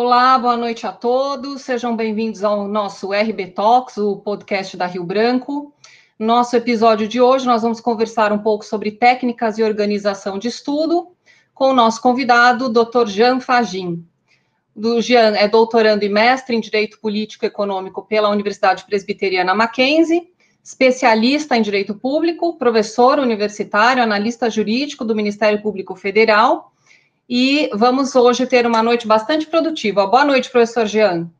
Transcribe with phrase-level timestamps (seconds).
[0.00, 1.62] Olá, boa noite a todos.
[1.62, 5.74] Sejam bem-vindos ao nosso RB Talks, o podcast da Rio Branco.
[6.16, 11.08] Nosso episódio de hoje, nós vamos conversar um pouco sobre técnicas e organização de estudo
[11.52, 13.08] com o nosso convidado, Dr.
[13.08, 14.06] Jean Fagin.
[14.76, 20.32] O Jean é doutorando e mestre em Direito Político e Econômico pela Universidade Presbiteriana Mackenzie,
[20.62, 26.72] especialista em Direito Público, professor universitário, analista jurídico do Ministério Público Federal
[27.28, 30.06] e vamos hoje ter uma noite bastante produtiva.
[30.06, 31.30] Boa noite, professor Jean.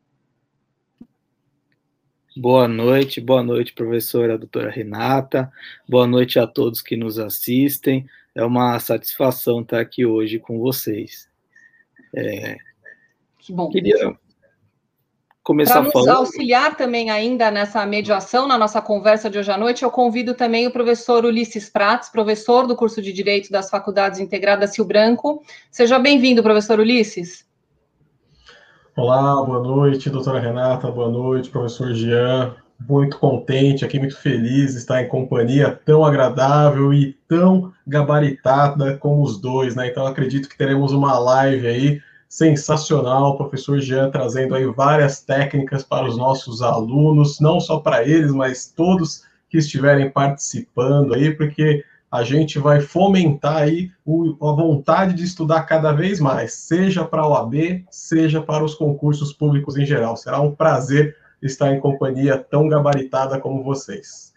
[2.37, 5.51] Boa noite, boa noite, professora doutora Renata.
[5.87, 8.07] Boa noite a todos que nos assistem.
[8.35, 11.27] É uma satisfação estar aqui hoje com vocês.
[12.15, 12.55] É,
[13.39, 13.69] que bom.
[13.69, 14.15] Queria
[15.49, 16.17] começar Para nos falando...
[16.17, 20.67] auxiliar também ainda nessa mediação, na nossa conversa de hoje à noite, eu convido também
[20.67, 25.41] o professor Ulisses Prates, professor do curso de Direito das Faculdades Integradas Rio Branco.
[25.71, 27.47] Seja bem-vindo, professor Ulisses.
[28.95, 32.55] Olá, boa noite, doutora Renata, boa noite, professor Jean.
[32.87, 39.23] Muito contente aqui, muito feliz de estar em companhia tão agradável e tão gabaritada como
[39.23, 39.87] os dois, né?
[39.87, 45.83] Então acredito que teremos uma live aí sensacional, o professor Jean trazendo aí várias técnicas
[45.83, 51.83] para os nossos alunos, não só para eles, mas todos que estiverem participando aí, porque
[52.11, 57.23] a gente vai fomentar aí o, a vontade de estudar cada vez mais, seja para
[57.23, 60.15] a OAB, seja para os concursos públicos em geral.
[60.15, 64.28] Será um prazer estar em companhia tão gabaritada como vocês.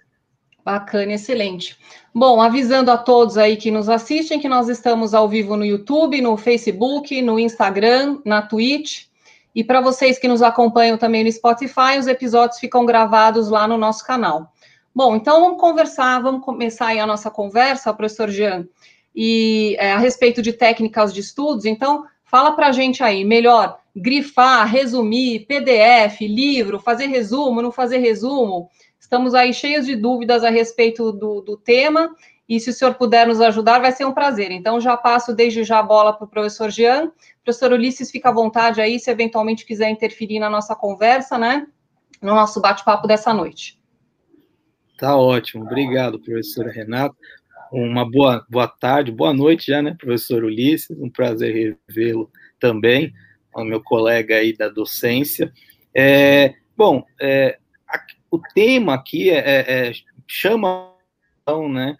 [0.65, 1.77] Bacana, excelente.
[2.15, 6.21] Bom, avisando a todos aí que nos assistem que nós estamos ao vivo no YouTube,
[6.21, 9.07] no Facebook, no Instagram, na Twitch.
[9.55, 13.77] E para vocês que nos acompanham também no Spotify, os episódios ficam gravados lá no
[13.77, 14.53] nosso canal.
[14.95, 18.67] Bom, então vamos conversar, vamos começar aí a nossa conversa, professor Jean,
[19.15, 21.65] e é, a respeito de técnicas de estudos.
[21.65, 27.99] Então, fala para a gente aí, melhor grifar, resumir, PDF, livro, fazer resumo, não fazer
[27.99, 28.71] resumo.
[29.13, 32.17] Estamos aí cheios de dúvidas a respeito do, do tema,
[32.49, 34.51] e se o senhor puder nos ajudar, vai ser um prazer.
[34.51, 37.13] Então, já passo desde já a bola para o professor Jean.
[37.45, 41.67] Professor Ulisses, fica à vontade aí, se eventualmente quiser interferir na nossa conversa, né?
[42.23, 43.79] No nosso bate-papo dessa noite.
[44.97, 47.15] Tá ótimo, obrigado, professora Renata.
[47.71, 50.99] Uma boa, boa tarde, boa noite já, né, professor Ulisses?
[50.99, 53.13] Um prazer revê-lo também,
[53.55, 55.53] o meu colega aí da docência.
[55.95, 57.59] É, bom, é,
[58.33, 59.93] o tema aqui é, é, é
[60.27, 60.91] chama
[61.71, 61.97] né?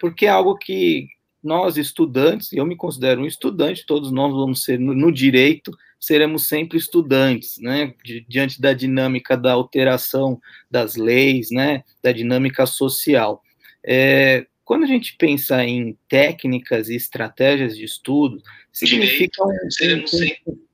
[0.00, 1.06] Porque é algo que
[1.42, 5.70] nós estudantes, eu me considero um estudante, todos nós vamos ser no, no direito,
[6.00, 7.94] seremos sempre estudantes, né?
[8.28, 11.84] diante da dinâmica da alteração das leis, né?
[12.02, 13.42] Da dinâmica social.
[13.86, 18.42] É, quando a gente pensa em técnicas e estratégias de estudo,
[18.72, 20.65] significa um, um,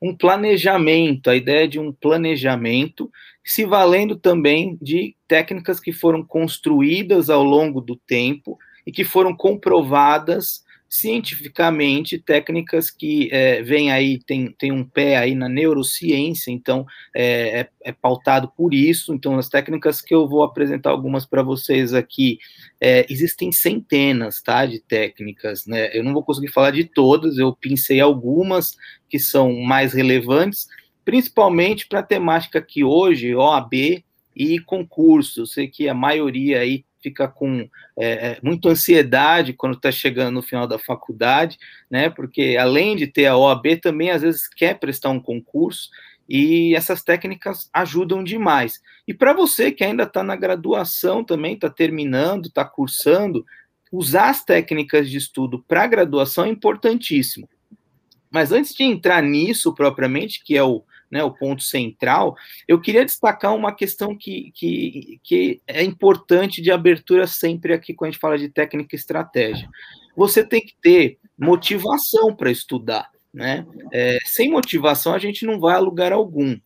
[0.00, 3.10] um planejamento, a ideia de um planejamento
[3.44, 9.34] se valendo também de técnicas que foram construídas ao longo do tempo e que foram
[9.34, 16.86] comprovadas cientificamente, técnicas que é, vem aí, tem, tem um pé aí na neurociência, então
[17.14, 19.12] é, é, é pautado por isso.
[19.12, 22.38] Então, as técnicas que eu vou apresentar algumas para vocês aqui,
[22.80, 25.90] é, existem centenas, tá, de técnicas, né?
[25.92, 28.74] Eu não vou conseguir falar de todas, eu pensei algumas
[29.10, 30.66] que são mais relevantes,
[31.04, 34.02] principalmente para a temática que hoje, OAB
[34.34, 39.74] e concurso, eu sei que a maioria aí fica com é, é muita ansiedade quando
[39.76, 41.58] está chegando no final da faculdade,
[41.90, 42.10] né?
[42.10, 45.88] Porque além de ter a OAB, também às vezes quer prestar um concurso
[46.28, 48.80] e essas técnicas ajudam demais.
[49.06, 53.44] E para você que ainda está na graduação também, está terminando, está cursando,
[53.90, 57.48] usar as técnicas de estudo para graduação é importantíssimo.
[58.30, 62.36] Mas antes de entrar nisso propriamente, que é o, né, o ponto central,
[62.66, 68.08] eu queria destacar uma questão que, que, que é importante de abertura sempre aqui quando
[68.08, 69.68] a gente fala de técnica e estratégia.
[70.16, 73.10] Você tem que ter motivação para estudar.
[73.32, 73.66] Né?
[73.92, 76.58] É, sem motivação a gente não vai a lugar algum.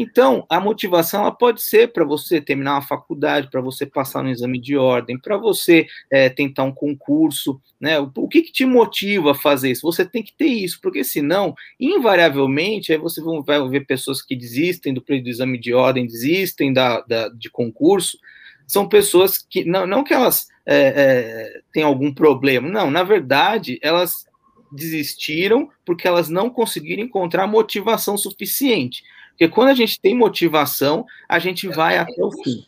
[0.00, 4.30] Então, a motivação ela pode ser para você terminar uma faculdade, para você passar no
[4.30, 7.98] exame de ordem, para você é, tentar um concurso, né?
[7.98, 9.82] O, o que, que, te motiva a fazer isso?
[9.82, 14.94] Você tem que ter isso, porque senão, invariavelmente, aí você vai ver pessoas que desistem
[14.94, 18.20] do, do exame de ordem, desistem da, da, de concurso,
[18.68, 23.80] são pessoas que, não, não que elas é, é, tenham algum problema, não, na verdade,
[23.82, 24.28] elas
[24.70, 29.02] desistiram porque elas não conseguiram encontrar motivação suficiente.
[29.38, 32.64] Porque quando a gente tem motivação, a gente vai até o fim.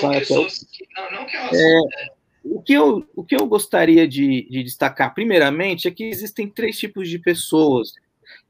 [0.00, 0.66] Vai até o fim.
[1.52, 1.80] É,
[2.42, 6.78] o, que eu, o que eu gostaria de, de destacar, primeiramente, é que existem três
[6.78, 7.92] tipos de pessoas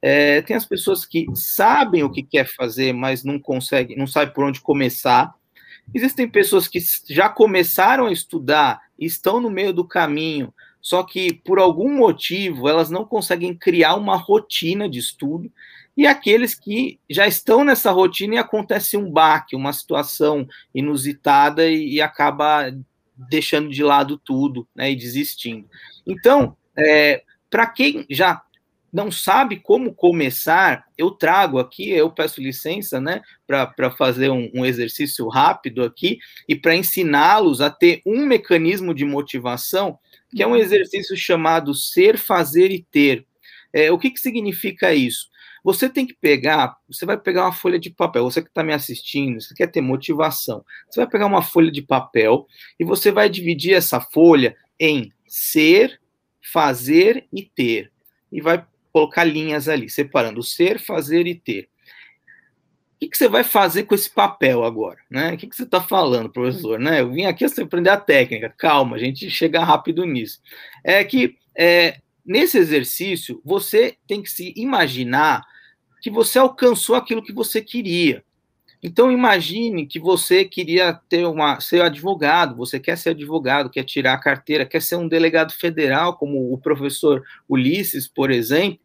[0.01, 4.33] É, tem as pessoas que sabem o que quer fazer, mas não conseguem, não sabem
[4.33, 5.35] por onde começar.
[5.93, 6.79] Existem pessoas que
[7.09, 12.69] já começaram a estudar e estão no meio do caminho, só que por algum motivo
[12.69, 15.51] elas não conseguem criar uma rotina de estudo.
[15.97, 21.95] E aqueles que já estão nessa rotina e acontece um baque, uma situação inusitada e,
[21.95, 22.71] e acaba
[23.17, 25.69] deixando de lado tudo né, e desistindo.
[26.07, 28.43] Então, é, para quem já
[28.93, 34.65] não sabe como começar, eu trago aqui, eu peço licença, né, para fazer um, um,
[34.65, 36.19] exercício rápido aqui
[36.49, 39.99] e para ensiná-los a ter um mecanismo de motivação,
[40.35, 43.27] que é um exercício chamado ser, fazer e ter.
[43.73, 45.29] É, o que, que significa isso?
[45.67, 48.73] Você tem que pegar, você vai pegar uma folha de papel, você que está me
[48.73, 52.47] assistindo, você quer ter motivação, você vai pegar uma folha de papel
[52.79, 56.01] e você vai dividir essa folha em ser,
[56.53, 57.91] fazer e ter.
[58.31, 61.69] E vai colocar linhas ali, separando ser, fazer e ter.
[62.95, 65.01] O que, que você vai fazer com esse papel agora?
[65.11, 65.33] Né?
[65.33, 66.79] O que, que você está falando, professor?
[66.79, 67.01] Né?
[67.01, 68.55] Eu vim aqui você aprender a técnica.
[68.57, 70.41] Calma, a gente chega rápido nisso.
[70.85, 75.43] É que é, nesse exercício você tem que se imaginar
[76.01, 78.25] que você alcançou aquilo que você queria.
[78.83, 84.15] Então imagine que você queria ter uma ser advogado, você quer ser advogado, quer tirar
[84.15, 88.79] a carteira, quer ser um delegado federal, como o professor Ulisses, por exemplo.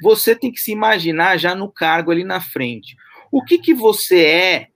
[0.00, 2.96] Você tem que se imaginar já no cargo ali na frente.
[3.30, 4.68] O que que você é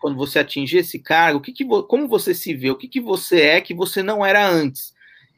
[0.00, 1.38] quando você atingir esse cargo?
[1.38, 2.70] O que que como você se vê?
[2.70, 4.94] O que que você é que você não era antes?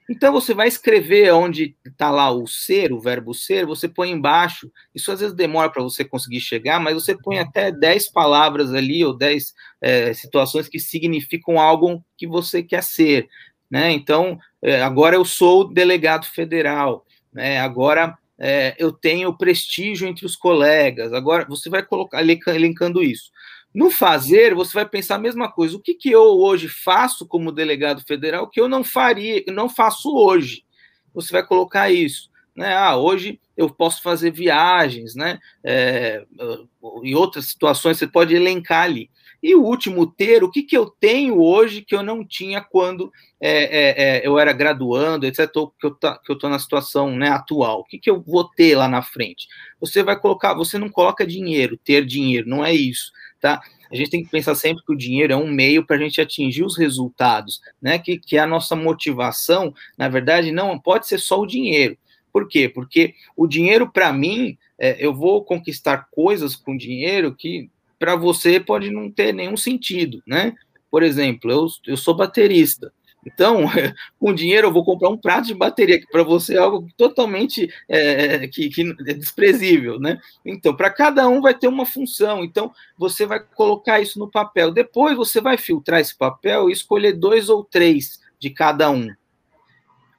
[0.09, 4.71] Então você vai escrever onde está lá o ser, o verbo ser, você põe embaixo.
[4.95, 9.05] Isso às vezes demora para você conseguir chegar, mas você põe até 10 palavras ali,
[9.05, 13.29] ou 10 é, situações que significam algo que você quer ser.
[13.71, 13.93] Né?
[13.93, 17.59] Então, é, agora eu sou delegado federal, né?
[17.59, 23.31] agora é, eu tenho prestígio entre os colegas, agora você vai colocar elencando isso.
[23.75, 25.77] No fazer, você vai pensar a mesma coisa.
[25.77, 30.15] O que, que eu hoje faço como delegado federal que eu não faria, não faço
[30.15, 30.65] hoje?
[31.13, 32.31] Você vai colocar isso.
[32.55, 32.73] Né?
[32.73, 35.41] Ah, hoje eu posso fazer viagens, né?
[35.65, 36.25] É,
[37.03, 39.11] em outras situações, você pode elencar ali.
[39.45, 43.13] E o último ter, o que, que eu tenho hoje que eu não tinha quando
[43.39, 47.81] é, é, é eu era graduando, etc., que eu tá, estou na situação né, atual.
[47.81, 49.47] O que, que eu vou ter lá na frente?
[49.79, 53.13] Você vai colocar, você não coloca dinheiro, ter dinheiro, não é isso
[53.45, 53.61] tá?
[53.93, 56.19] A gente tem que pensar sempre que o dinheiro é um meio para a gente
[56.19, 57.99] atingir os resultados, né?
[57.99, 61.95] Que, que a nossa motivação, na verdade, não pode ser só o dinheiro.
[62.33, 62.71] Por quê?
[62.71, 67.71] Porque o dinheiro, para mim, é, eu vou conquistar coisas com dinheiro que
[68.05, 70.53] para você pode não ter nenhum sentido, né?
[70.91, 72.93] Por exemplo, eu, eu sou baterista.
[73.25, 73.65] Então,
[74.21, 77.67] com dinheiro eu vou comprar um prato de bateria, que para você é algo totalmente
[77.89, 80.19] é, que, que é desprezível, né?
[80.45, 82.45] Então, para cada um vai ter uma função.
[82.45, 84.71] Então, você vai colocar isso no papel.
[84.71, 89.09] Depois você vai filtrar esse papel e escolher dois ou três de cada um.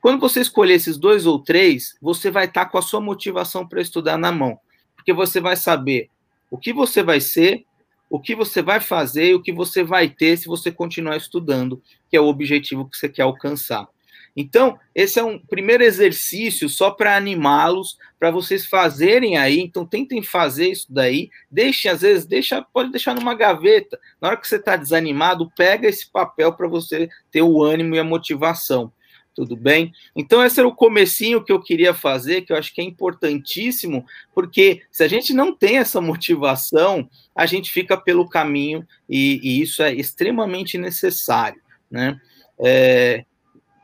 [0.02, 3.68] Quando você escolher esses dois ou três, você vai estar tá com a sua motivação
[3.68, 4.58] para estudar na mão,
[4.96, 6.10] porque você vai saber
[6.50, 7.66] o que você vai ser,
[8.16, 11.82] o que você vai fazer e o que você vai ter se você continuar estudando,
[12.10, 13.90] que é o objetivo que você quer alcançar.
[14.34, 19.60] Então, esse é um primeiro exercício só para animá-los, para vocês fazerem aí.
[19.60, 21.30] Então, tentem fazer isso daí.
[21.52, 24.00] Deixe, às vezes, deixa, pode deixar numa gaveta.
[24.22, 28.00] Na hora que você está desanimado, pega esse papel para você ter o ânimo e
[28.00, 28.92] a motivação.
[29.36, 29.94] Tudo bem?
[30.16, 34.06] Então, esse era o comecinho que eu queria fazer, que eu acho que é importantíssimo,
[34.34, 39.62] porque se a gente não tem essa motivação, a gente fica pelo caminho e, e
[39.62, 41.62] isso é extremamente necessário,
[41.92, 42.18] né?
[42.58, 43.26] É,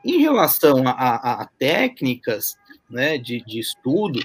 [0.02, 2.56] em relação a, a, a técnicas
[2.88, 4.20] né, de, de, estudo,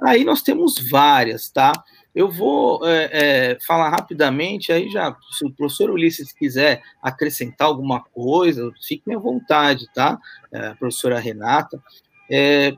[0.00, 1.72] aí nós temos várias, tá?
[2.14, 3.10] Eu vou é,
[3.52, 9.18] é, falar rapidamente, aí já, se o professor Ulisses quiser acrescentar alguma coisa, fiquem à
[9.18, 10.18] vontade, tá?
[10.52, 11.82] É, professora Renata.
[12.30, 12.74] É,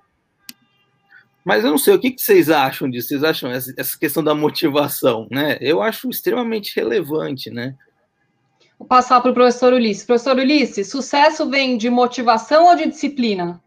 [1.45, 3.09] mas eu não sei, o que, que vocês acham disso?
[3.09, 5.59] Vocês acham essa, essa questão da motivação, né?
[5.61, 7.75] Eu acho extremamente relevante, né?
[8.79, 10.05] Vou passar para o professor Ulisses.
[10.05, 13.61] Professor Ulisses, sucesso vem de motivação ou de disciplina?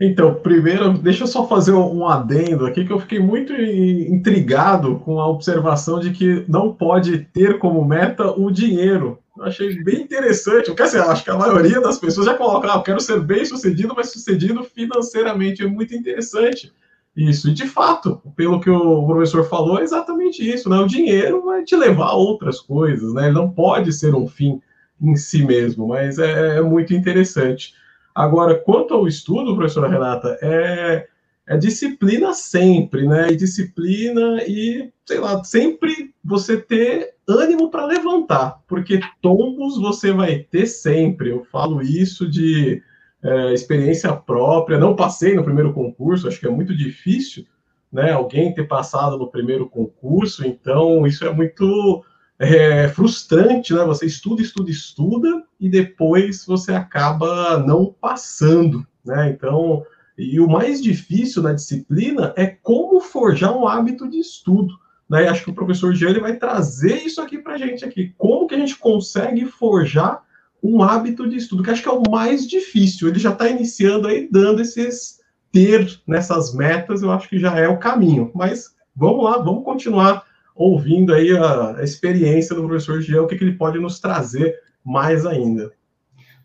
[0.00, 5.20] Então, primeiro, deixa eu só fazer um adendo aqui, que eu fiquei muito intrigado com
[5.20, 9.18] a observação de que não pode ter como meta o dinheiro.
[9.36, 12.76] Eu achei bem interessante, porque assim, acho que a maioria das pessoas já coloca, ah,
[12.76, 15.62] eu quero ser bem sucedido, mas sucedido financeiramente.
[15.62, 16.72] É muito interessante
[17.16, 17.48] isso.
[17.48, 20.76] E de fato, pelo que o professor falou, é exatamente isso, né?
[20.78, 23.26] O dinheiro vai te levar a outras coisas, né?
[23.26, 24.60] Ele não pode ser um fim
[25.00, 27.74] em si mesmo, mas é, é muito interessante.
[28.14, 31.08] Agora, quanto ao estudo, professora Renata, é,
[31.48, 33.30] é disciplina sempre, né?
[33.30, 40.38] E disciplina e, sei lá, sempre você ter ânimo para levantar, porque tombos você vai
[40.38, 41.30] ter sempre.
[41.30, 42.80] Eu falo isso de
[43.22, 44.78] é, experiência própria.
[44.78, 47.44] Não passei no primeiro concurso, acho que é muito difícil,
[47.90, 48.12] né?
[48.12, 52.04] Alguém ter passado no primeiro concurso, então isso é muito
[52.38, 53.84] é, frustrante, né?
[53.84, 59.30] Você estuda, estuda, estuda e depois você acaba não passando, né?
[59.30, 59.82] Então
[60.16, 64.74] e o mais difícil na disciplina é como forjar um hábito de estudo.
[65.08, 65.26] Né?
[65.26, 68.14] Acho que o professor Jean vai trazer isso aqui para a gente aqui.
[68.16, 70.22] Como que a gente consegue forjar
[70.62, 73.08] um hábito de estudo, que acho que é o mais difícil.
[73.08, 75.20] Ele já está iniciando aí, dando esses
[75.52, 78.30] ter nessas metas, eu acho que já é o caminho.
[78.34, 83.36] Mas vamos lá, vamos continuar ouvindo aí a, a experiência do professor Jean, o que,
[83.36, 85.72] que ele pode nos trazer mais ainda.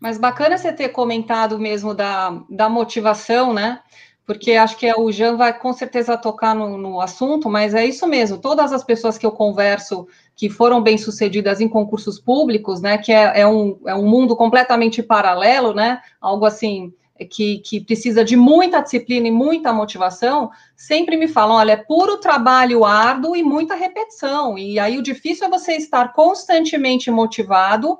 [0.00, 3.80] Mas bacana você ter comentado mesmo da, da motivação, né?
[4.24, 8.06] Porque acho que o Jean vai com certeza tocar no, no assunto, mas é isso
[8.06, 8.38] mesmo.
[8.38, 10.06] Todas as pessoas que eu converso
[10.36, 12.96] que foram bem sucedidas em concursos públicos, né?
[12.96, 16.00] Que é, é, um, é um mundo completamente paralelo, né?
[16.20, 16.94] Algo assim
[17.28, 22.18] que, que, precisa de muita disciplina e muita motivação, sempre me falam: olha, é puro
[22.18, 24.56] trabalho árduo e muita repetição.
[24.56, 27.98] E aí o difícil é você estar constantemente motivado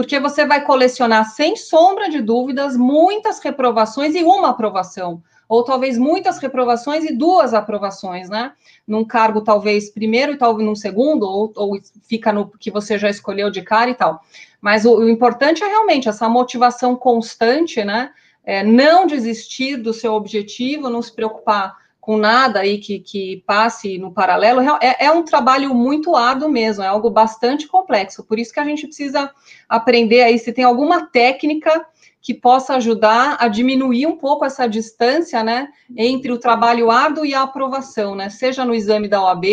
[0.00, 5.98] porque você vai colecionar, sem sombra de dúvidas, muitas reprovações e uma aprovação, ou talvez
[5.98, 8.52] muitas reprovações e duas aprovações, né?
[8.88, 11.78] Num cargo, talvez primeiro e talvez num segundo, ou, ou
[12.08, 14.22] fica no que você já escolheu de cara e tal.
[14.58, 18.10] Mas o, o importante é realmente essa motivação constante, né?
[18.42, 23.98] É, não desistir do seu objetivo, não se preocupar com nada aí que, que passe
[23.98, 28.24] no paralelo, é, é, um trabalho muito árduo mesmo, é algo bastante complexo.
[28.24, 29.30] Por isso que a gente precisa
[29.68, 31.86] aprender aí se tem alguma técnica
[32.22, 37.34] que possa ajudar a diminuir um pouco essa distância, né, entre o trabalho árduo e
[37.34, 39.44] a aprovação, né, seja no exame da OAB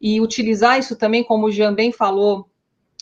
[0.00, 2.48] e utilizar isso também, como o Jean bem falou,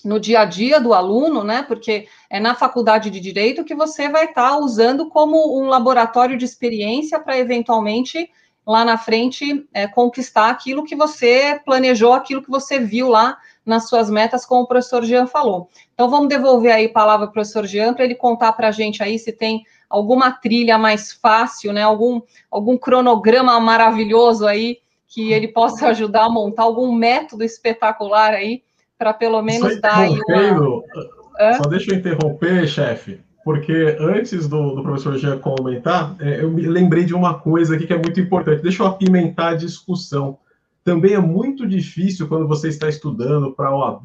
[0.05, 1.62] no dia a dia do aluno, né?
[1.62, 6.37] Porque é na faculdade de direito que você vai estar tá usando como um laboratório
[6.37, 8.31] de experiência para eventualmente
[8.66, 13.88] lá na frente é, conquistar aquilo que você planejou, aquilo que você viu lá nas
[13.88, 15.68] suas metas, como o professor Jean falou.
[15.92, 19.02] Então, vamos devolver aí a palavra ao professor Jean para ele contar para a gente
[19.02, 21.83] aí se tem alguma trilha mais fácil, né?
[21.83, 28.62] Algum, algum cronograma maravilhoso aí que ele possa ajudar a montar algum método espetacular aí
[28.99, 30.83] para pelo menos dar aí uma...
[31.56, 36.63] Só deixa eu interromper, chefe porque antes do, do professor Jean comentar, é, eu me
[36.63, 38.63] lembrei de uma coisa aqui que é muito importante.
[38.63, 40.39] Deixa eu apimentar a discussão.
[40.83, 44.05] Também é muito difícil quando você está estudando para OAB,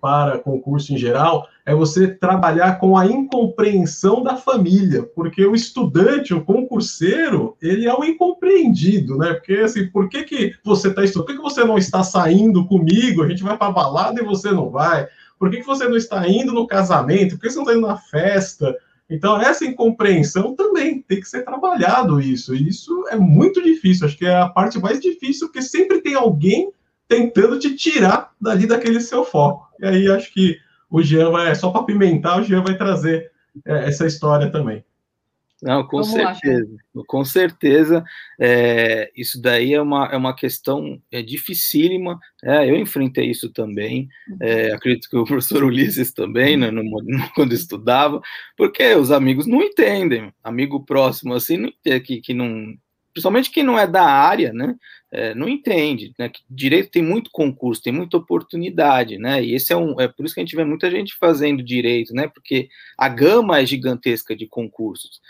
[0.00, 6.32] para concurso em geral, é você trabalhar com a incompreensão da família, porque o estudante,
[6.32, 9.34] o concurseiro, ele é o incompreendido, né?
[9.34, 11.26] Porque assim, por que, que você está estudando?
[11.26, 13.22] Por que, que você não está saindo comigo?
[13.22, 15.08] A gente vai para a balada e você não vai
[15.40, 17.36] por que, que você não está indo no casamento?
[17.36, 18.76] Por que você não está indo na festa?
[19.08, 22.54] Então, essa incompreensão também tem que ser trabalhado isso.
[22.54, 24.06] E isso é muito difícil.
[24.06, 26.70] Acho que é a parte mais difícil, porque sempre tem alguém
[27.08, 29.66] tentando te tirar dali daquele seu foco.
[29.80, 30.58] E aí acho que
[30.90, 33.32] o Jean vai, só para pimentar, o Jean vai trazer
[33.66, 34.84] é, essa história também.
[35.62, 38.04] Não, com Vamos certeza, lá, com certeza.
[38.38, 42.18] É, isso daí é uma, é uma questão é, dificílima.
[42.42, 44.08] É, eu enfrentei isso também.
[44.40, 44.74] É, uhum.
[44.76, 46.92] acredito que o professor Ulisses também, né, no, no,
[47.34, 48.20] quando estudava,
[48.56, 50.32] porque os amigos não entendem.
[50.42, 51.72] Amigo próximo assim,
[52.04, 52.74] que, que não,
[53.12, 54.74] principalmente quem não é da área, né,
[55.12, 59.72] é, não entende, né, que direito tem muito concurso, tem muita oportunidade, né, e esse
[59.72, 62.68] é um, é por isso que a gente vê muita gente fazendo direito, né, porque
[62.96, 65.20] a gama é gigantesca de concursos.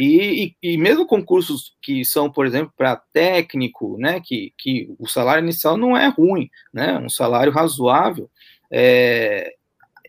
[0.00, 5.08] E, e, e, mesmo concursos que são, por exemplo, para técnico, né, que, que o
[5.08, 8.30] salário inicial não é ruim, né, um salário razoável,
[8.70, 9.52] é,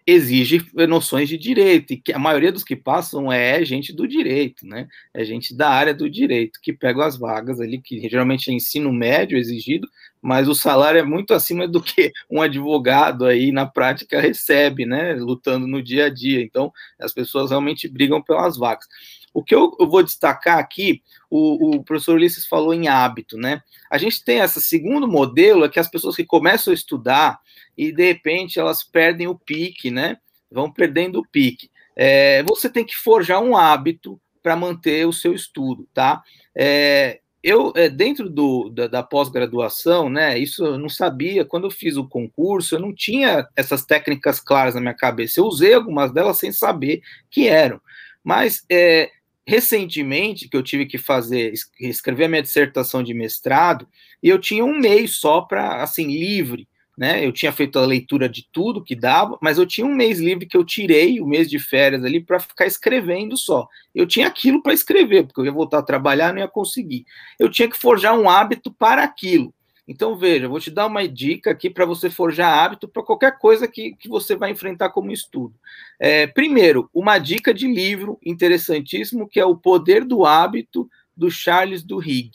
[0.05, 4.63] exige noções de direito, e que a maioria dos que passam é gente do direito,
[4.63, 8.53] né, é gente da área do direito, que pega as vagas ali, que geralmente é
[8.53, 9.87] ensino médio exigido,
[10.21, 15.13] mas o salário é muito acima do que um advogado aí na prática recebe, né,
[15.15, 18.85] lutando no dia a dia, então as pessoas realmente brigam pelas vagas.
[19.33, 23.61] O que eu, vou destacar aqui, o, o, professor Ulisses falou em hábito, né?
[23.89, 27.39] A gente tem esse segundo modelo, é que as pessoas que começam a estudar
[27.77, 30.17] e de repente elas perdem o pique, né?
[30.51, 31.69] Vão perdendo o pique.
[31.95, 36.23] É, você tem que forjar um hábito para manter o seu estudo, tá?
[36.55, 41.71] É, eu, é, dentro do, da, da pós-graduação, né, isso eu não sabia, quando eu
[41.71, 46.11] fiz o concurso, eu não tinha essas técnicas claras na minha cabeça, eu usei algumas
[46.11, 47.79] delas sem saber que eram,
[48.23, 49.09] mas é,
[49.49, 53.87] recentemente, que eu tive que fazer, escrever a minha dissertação de mestrado,
[54.21, 57.25] e eu tinha um mês só para, assim, livre, né?
[57.25, 60.45] Eu tinha feito a leitura de tudo que dava, mas eu tinha um mês livre
[60.45, 63.67] que eu tirei, o mês de férias ali, para ficar escrevendo só.
[63.95, 67.05] Eu tinha aquilo para escrever, porque eu ia voltar a trabalhar, não ia conseguir.
[67.39, 69.51] Eu tinha que forjar um hábito para aquilo.
[69.91, 73.67] Então, veja, vou te dar uma dica aqui para você forjar hábito para qualquer coisa
[73.67, 75.55] que, que você vai enfrentar como estudo.
[75.99, 81.81] É, primeiro, uma dica de livro interessantíssimo, que é O Poder do Hábito, do Charles
[81.81, 82.29] Duhigg,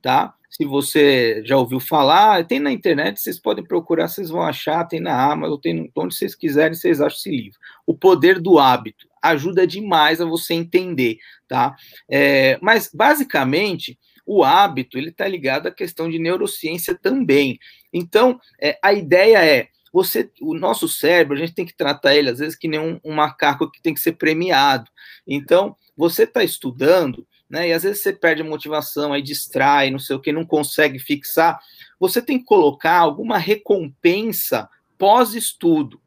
[0.00, 0.32] tá?
[0.48, 5.00] Se você já ouviu falar, tem na internet, vocês podem procurar, vocês vão achar, tem
[5.00, 7.58] na Amazon, tem onde vocês quiserem, vocês acham esse livro.
[7.84, 11.18] O Poder do Hábito ajuda demais a você entender,
[11.48, 11.74] tá?
[12.08, 17.58] É, mas, basicamente, o hábito ele está ligado à questão de neurociência também.
[17.92, 22.30] Então, é, a ideia é você, o nosso cérebro, a gente tem que tratar ele
[22.30, 24.90] às vezes que nem um, um macaco que tem que ser premiado.
[25.26, 27.68] Então, você está estudando, né?
[27.68, 30.98] E às vezes você perde a motivação, aí distrai, não sei o que, não consegue
[30.98, 31.60] fixar.
[32.00, 36.00] Você tem que colocar alguma recompensa pós-estudo.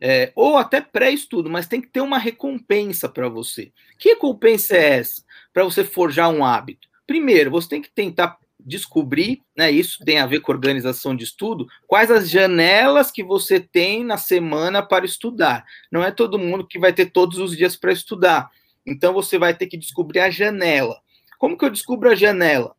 [0.00, 3.72] É, ou até pré-estudo, mas tem que ter uma recompensa para você.
[3.98, 6.86] Que recompensa é essa para você forjar um hábito?
[7.06, 11.66] Primeiro, você tem que tentar descobrir, né, isso tem a ver com organização de estudo,
[11.86, 15.64] quais as janelas que você tem na semana para estudar.
[15.90, 18.50] Não é todo mundo que vai ter todos os dias para estudar.
[18.86, 20.98] Então você vai ter que descobrir a janela.
[21.38, 22.74] Como que eu descubro a janela?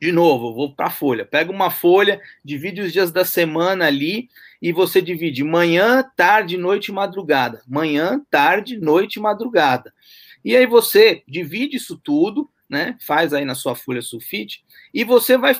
[0.00, 1.24] De novo, vou para a folha.
[1.24, 4.28] Pega uma folha, divide os dias da semana ali
[4.62, 7.62] e você divide manhã, tarde, noite e madrugada.
[7.66, 9.92] Manhã, tarde, noite e madrugada.
[10.44, 12.96] E aí você divide isso tudo né?
[13.00, 15.56] Faz aí na sua folha sulfite e você vai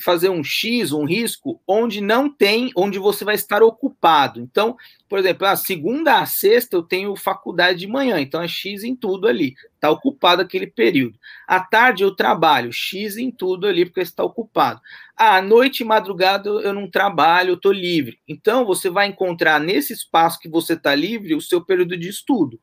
[0.00, 4.40] fazer um X, um risco, onde não tem, onde você vai estar ocupado.
[4.40, 4.76] Então,
[5.08, 8.94] por exemplo, a segunda a sexta eu tenho faculdade de manhã, então é X em
[8.94, 11.18] tudo ali, está ocupado aquele período.
[11.46, 14.80] À tarde eu trabalho, X em tudo ali, porque está ocupado.
[15.16, 18.18] À noite e madrugada eu não trabalho, eu estou livre.
[18.26, 22.58] Então, você vai encontrar nesse espaço que você está livre o seu período de estudo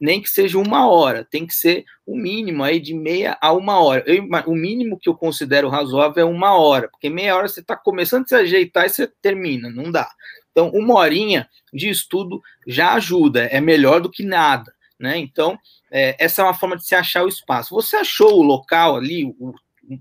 [0.00, 3.80] nem que seja uma hora, tem que ser o mínimo aí de meia a uma
[3.80, 4.02] hora.
[4.06, 7.76] Eu, o mínimo que eu considero razoável é uma hora, porque meia hora você está
[7.76, 10.08] começando a se ajeitar e você termina, não dá.
[10.50, 15.16] Então, uma horinha de estudo já ajuda, é melhor do que nada, né?
[15.16, 15.58] Então,
[15.90, 17.74] é, essa é uma forma de se achar o espaço.
[17.74, 19.54] Você achou o local ali, o, o,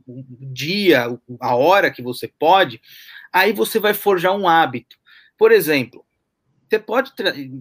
[0.08, 1.08] o dia,
[1.40, 2.82] a hora que você pode,
[3.32, 4.98] aí você vai forjar um hábito.
[5.38, 6.04] Por exemplo,
[6.70, 7.12] você pode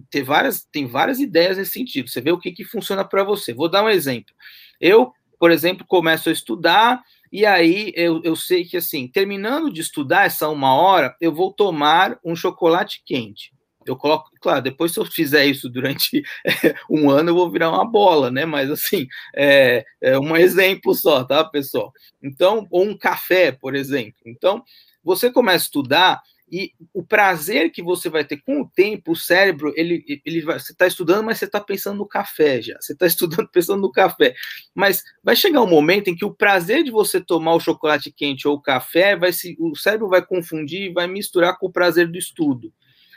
[0.09, 2.09] ter várias, tem várias ideias nesse sentido.
[2.09, 3.53] Você vê o que, que funciona para você.
[3.53, 4.33] Vou dar um exemplo.
[4.79, 9.81] Eu, por exemplo, começo a estudar e aí eu, eu sei que assim, terminando de
[9.81, 13.51] estudar essa uma hora, eu vou tomar um chocolate quente.
[13.85, 16.21] Eu coloco, claro, depois se eu fizer isso durante
[16.89, 18.45] um ano, eu vou virar uma bola, né?
[18.45, 21.91] Mas assim, é, é um exemplo só, tá, pessoal?
[22.21, 24.19] Então, ou um café, por exemplo.
[24.25, 24.61] Então,
[25.03, 29.15] você começa a estudar e o prazer que você vai ter com o tempo, o
[29.15, 32.77] cérebro, ele, ele vai, você está estudando, mas você está pensando no café já.
[32.79, 34.33] Você está estudando pensando no café.
[34.73, 38.47] Mas vai chegar um momento em que o prazer de você tomar o chocolate quente
[38.47, 42.17] ou o café, vai se, o cérebro vai confundir, vai misturar com o prazer do
[42.17, 42.71] estudo.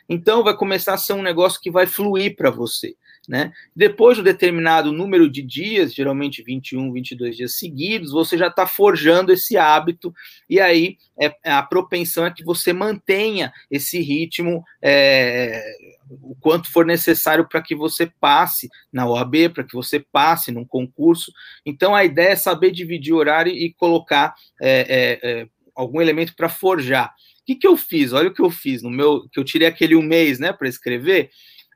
[0.08, 2.96] Então vai começar a ser um negócio que vai fluir para você.
[3.30, 3.52] Né?
[3.76, 8.66] Depois de um determinado número de dias, geralmente 21, 22 dias seguidos, você já está
[8.66, 10.12] forjando esse hábito,
[10.48, 15.62] e aí é, a propensão é que você mantenha esse ritmo é,
[16.10, 20.64] o quanto for necessário para que você passe na OAB, para que você passe num
[20.64, 21.32] concurso.
[21.64, 26.34] Então, a ideia é saber dividir o horário e colocar é, é, é algum elemento
[26.34, 27.14] para forjar.
[27.42, 28.12] O que, que eu fiz?
[28.12, 30.68] Olha o que eu fiz no meu, que eu tirei aquele um mês, né, para
[30.68, 31.30] escrever.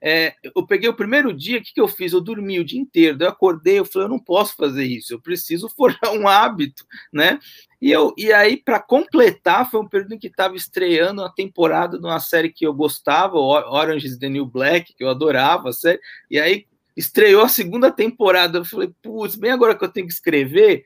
[0.07, 2.13] É, eu peguei o primeiro dia, o que, que eu fiz?
[2.13, 5.21] Eu dormi o dia inteiro, eu acordei, eu falei, eu não posso fazer isso, eu
[5.21, 7.39] preciso forjar um hábito, né?
[7.81, 11.99] E, eu, e aí, para completar, foi um período em que estava estreando a temporada
[11.99, 16.01] de uma série que eu gostava, Orange is the New Black, que eu adorava, série,
[16.31, 20.13] e aí estreou a segunda temporada, eu falei, putz, bem agora que eu tenho que
[20.13, 20.85] escrever,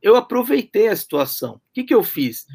[0.00, 1.54] eu aproveitei a situação.
[1.56, 2.46] O que, que eu fiz?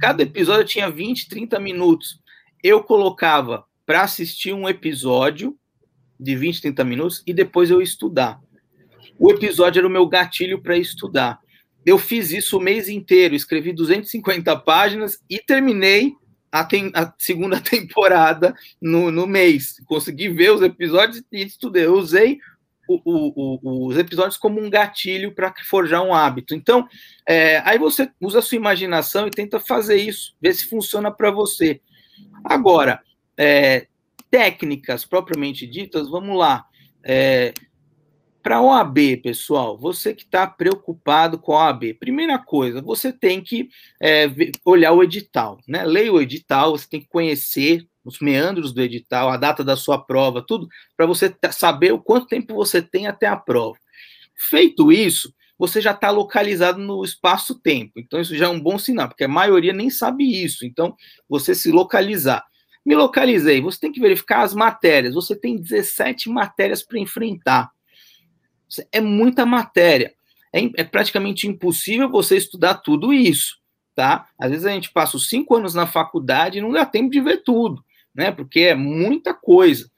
[0.00, 2.20] Cada episódio tinha 20, 30 minutos.
[2.62, 5.56] Eu colocava para assistir um episódio
[6.18, 8.40] de 20, 30 minutos e depois eu estudar.
[9.18, 11.40] O episódio era o meu gatilho para estudar.
[11.84, 16.14] Eu fiz isso o mês inteiro, escrevi 250 páginas e terminei
[16.50, 19.76] a, tem, a segunda temporada no, no, mês.
[19.86, 21.86] Consegui ver os episódios e estudei.
[21.86, 22.38] Eu usei
[22.88, 26.54] o, o, o, os episódios como um gatilho para forjar um hábito.
[26.54, 26.86] Então,
[27.26, 31.30] é, aí você usa a sua imaginação e tenta fazer isso, ver se funciona para
[31.30, 31.80] você.
[32.44, 33.00] Agora,
[33.36, 33.86] é,
[34.30, 36.64] técnicas propriamente ditas, vamos lá.
[37.04, 37.52] É,
[38.42, 43.40] Para a OAB, pessoal, você que está preocupado com a OAB, primeira coisa, você tem
[43.40, 43.68] que
[44.02, 44.26] é,
[44.64, 45.84] olhar o edital, né?
[45.84, 49.96] Leia o edital, você tem que conhecer os meandros do edital, a data da sua
[49.96, 50.66] prova, tudo,
[50.96, 53.78] para você saber o quanto tempo você tem até a prova.
[54.34, 57.92] Feito isso, você já está localizado no espaço-tempo.
[58.00, 60.66] Então, isso já é um bom sinal, porque a maioria nem sabe isso.
[60.66, 60.96] Então,
[61.28, 62.42] você se localizar.
[62.84, 65.14] Me localizei, você tem que verificar as matérias.
[65.14, 67.70] Você tem 17 matérias para enfrentar.
[68.90, 70.14] É muita matéria.
[70.52, 73.56] É, é, praticamente impossível você estudar tudo isso,
[73.94, 74.28] tá?
[74.38, 77.20] Às vezes a gente passa os cinco anos na faculdade e não dá tempo de
[77.22, 77.82] ver tudo,
[78.14, 78.30] né?
[78.30, 79.90] Porque é muita coisa.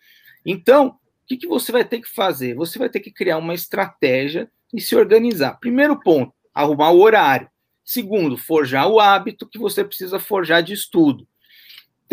[0.47, 2.55] Então, o que, que você vai ter que fazer?
[2.55, 5.59] Você vai ter que criar uma estratégia e se organizar.
[5.59, 7.49] Primeiro ponto, arrumar o horário.
[7.85, 11.27] Segundo, forjar o hábito que você precisa forjar de estudo.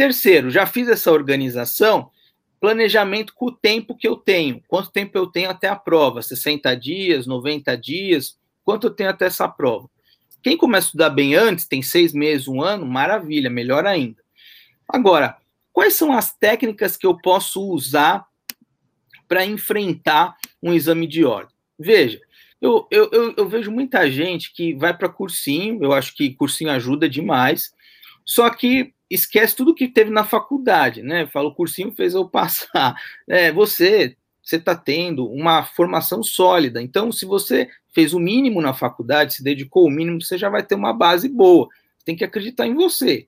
[0.02, 2.10] Terceiro, já fiz essa organização,
[2.60, 4.60] planejamento com o tempo que eu tenho.
[4.68, 6.24] Quanto tempo eu tenho até a prova?
[6.24, 8.36] 60 dias, 90 dias?
[8.64, 9.88] Quanto eu tenho até essa prova?
[10.42, 14.24] Quem começa a estudar bem antes, tem seis meses, um ano, maravilha, melhor ainda.
[14.90, 15.38] Agora,
[15.72, 18.26] quais são as técnicas que eu posso usar
[19.28, 21.56] para enfrentar um exame de ordem?
[21.78, 22.20] Veja,
[22.60, 26.72] eu, eu, eu, eu vejo muita gente que vai para cursinho, eu acho que cursinho
[26.72, 27.72] ajuda demais,
[28.26, 31.28] só que esquece tudo que teve na faculdade, né?
[31.28, 32.96] Fala, o cursinho fez eu passar.
[33.28, 36.82] É, você você está tendo uma formação sólida.
[36.82, 40.64] Então, se você fez o mínimo na faculdade, se dedicou o mínimo, você já vai
[40.64, 41.70] ter uma base boa.
[42.04, 43.28] Tem que acreditar em você.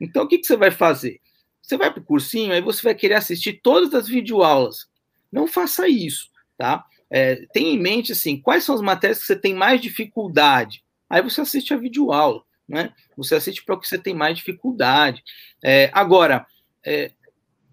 [0.00, 1.20] Então, o que, que você vai fazer?
[1.60, 4.86] Você vai para o cursinho, aí você vai querer assistir todas as videoaulas.
[5.30, 6.84] Não faça isso, tá?
[7.10, 10.84] É, tenha em mente, assim, quais são as matérias que você tem mais dificuldade.
[11.10, 12.92] Aí você assiste a videoaula né?
[13.16, 15.22] Você assiste para o que você tem mais dificuldade.
[15.62, 16.46] É, agora,
[16.84, 17.12] é,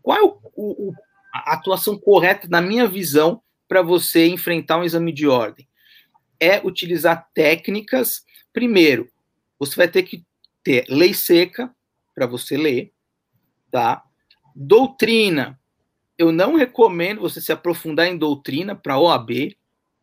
[0.01, 0.93] qual é o, o,
[1.33, 5.67] a atuação correta, na minha visão, para você enfrentar um exame de ordem?
[6.39, 8.25] É utilizar técnicas.
[8.51, 9.09] Primeiro,
[9.57, 10.25] você vai ter que
[10.63, 11.73] ter lei seca
[12.13, 12.91] para você ler,
[13.71, 14.03] tá?
[14.55, 15.59] Doutrina.
[16.17, 19.55] Eu não recomendo você se aprofundar em doutrina para OAB,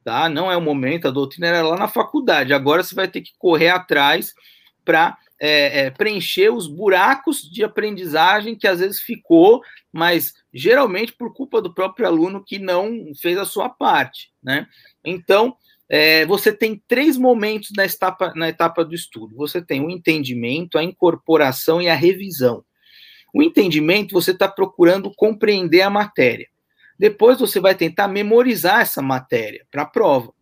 [0.02, 0.28] tá?
[0.28, 2.54] Não é o momento, a doutrina era lá na faculdade.
[2.54, 4.32] Agora você vai ter que correr atrás
[4.88, 9.60] para é, é, preencher os buracos de aprendizagem que às vezes ficou,
[9.92, 14.66] mas geralmente por culpa do próprio aluno que não fez a sua parte, né?
[15.04, 15.54] Então,
[15.90, 19.36] é, você tem três momentos na etapa, na etapa do estudo.
[19.36, 22.64] Você tem o entendimento, a incorporação e a revisão.
[23.34, 26.48] O entendimento, você está procurando compreender a matéria.
[26.98, 30.32] Depois você vai tentar memorizar essa matéria para a prova.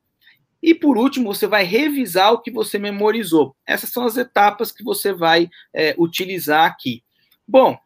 [0.66, 3.54] E por último, você vai revisar o que você memorizou.
[3.64, 7.04] Essas são as etapas que você vai é, utilizar aqui.
[7.46, 7.78] Bom,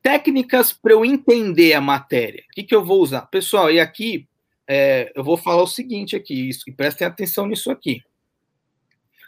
[0.00, 2.44] técnicas para eu entender a matéria.
[2.48, 3.22] O que, que eu vou usar?
[3.22, 4.28] Pessoal, e aqui
[4.68, 8.00] é, eu vou falar o seguinte aqui, isso, e prestem atenção nisso aqui.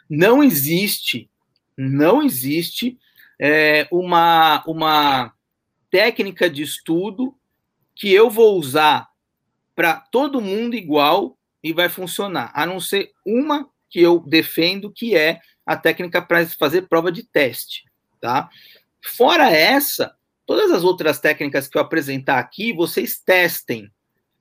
[0.09, 1.29] Não existe,
[1.77, 2.97] não existe
[3.37, 5.33] é, uma, uma
[5.91, 7.35] técnica de estudo
[7.93, 9.09] que eu vou usar
[9.75, 15.15] para todo mundo igual e vai funcionar, a não ser uma que eu defendo, que
[15.15, 17.83] é a técnica para fazer prova de teste,
[18.21, 18.49] tá?
[19.03, 23.91] Fora essa, todas as outras técnicas que eu apresentar aqui, vocês testem.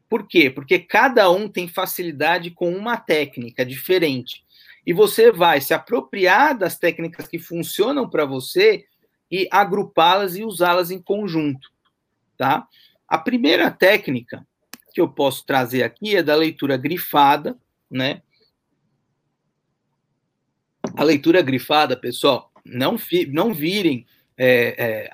[0.09, 0.48] Por quê?
[0.50, 4.42] Porque cada um tem facilidade com uma técnica diferente.
[4.87, 8.87] E você vai se apropriar das técnicas que funcionam para você
[9.31, 11.70] e agrupá-las e usá-las em conjunto,
[12.38, 12.66] tá?
[13.07, 14.46] A primeira técnica
[14.98, 17.56] que eu posso trazer aqui é da leitura grifada,
[17.88, 18.20] né?
[20.96, 22.96] A leitura grifada, pessoal, não,
[23.28, 24.04] não virem
[24.37, 25.11] é, é,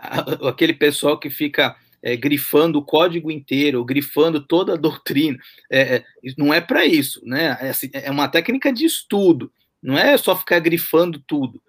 [0.49, 5.37] aquele pessoal que fica é, grifando o código inteiro, grifando toda a doutrina.
[5.71, 6.05] É, é,
[6.39, 7.59] não é para isso, né?
[7.61, 11.61] É, assim, é uma técnica de estudo, não é só ficar grifando tudo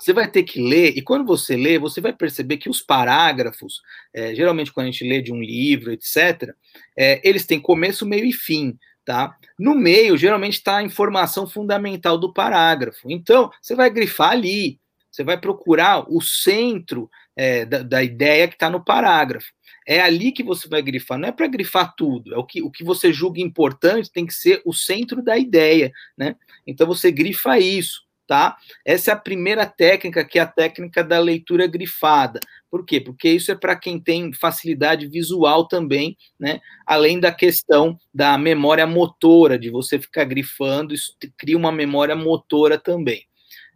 [0.00, 3.82] você vai ter que ler, e quando você lê, você vai perceber que os parágrafos,
[4.14, 6.54] é, geralmente quando a gente lê de um livro, etc.,
[6.96, 8.78] é, eles têm começo, meio e fim.
[9.04, 9.36] Tá?
[9.58, 13.10] No meio, geralmente está a informação fundamental do parágrafo.
[13.10, 14.78] Então, você vai grifar ali,
[15.10, 19.48] você vai procurar o centro é, da, da, ideia que está no parágrafo.
[19.86, 22.70] É ali que você vai grifar, não é para grifar tudo, é o que, o
[22.70, 26.36] que você julga importante tem que ser o centro da ideia, né?
[26.66, 28.56] Então você grifa isso tá?
[28.84, 32.38] Essa é a primeira técnica, que é a técnica da leitura grifada.
[32.70, 33.00] Por quê?
[33.00, 36.60] Porque isso é para quem tem facilidade visual também, né?
[36.86, 42.78] Além da questão da memória motora, de você ficar grifando, isso cria uma memória motora
[42.78, 43.26] também.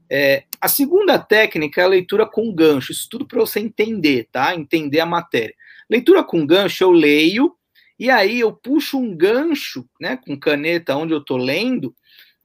[0.09, 4.55] É, a segunda técnica é a leitura com gancho, isso tudo para você entender, tá?
[4.55, 5.57] Entender a matéria.
[5.91, 7.57] Leitura com gancho, eu leio
[7.99, 11.93] e aí eu puxo um gancho, né, com caneta onde eu estou lendo,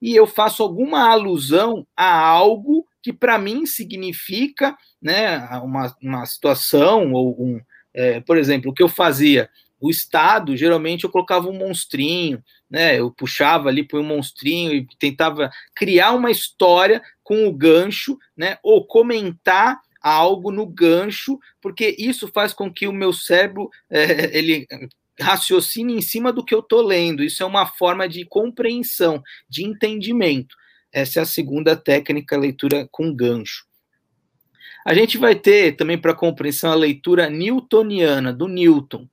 [0.01, 7.13] e eu faço alguma alusão a algo que para mim significa né, uma, uma situação,
[7.13, 7.61] ou um,
[7.93, 12.99] é, por exemplo, o que eu fazia, o Estado, geralmente eu colocava um monstrinho, né,
[12.99, 18.57] eu puxava ali para um monstrinho e tentava criar uma história com o gancho, né,
[18.61, 24.65] ou comentar algo no gancho, porque isso faz com que o meu cérebro é, ele
[25.19, 27.23] raciocine em cima do que eu estou lendo.
[27.23, 30.55] Isso é uma forma de compreensão, de entendimento.
[30.91, 33.65] Essa é a segunda técnica, leitura com gancho.
[34.85, 39.07] A gente vai ter também para compreensão a leitura newtoniana, do Newton.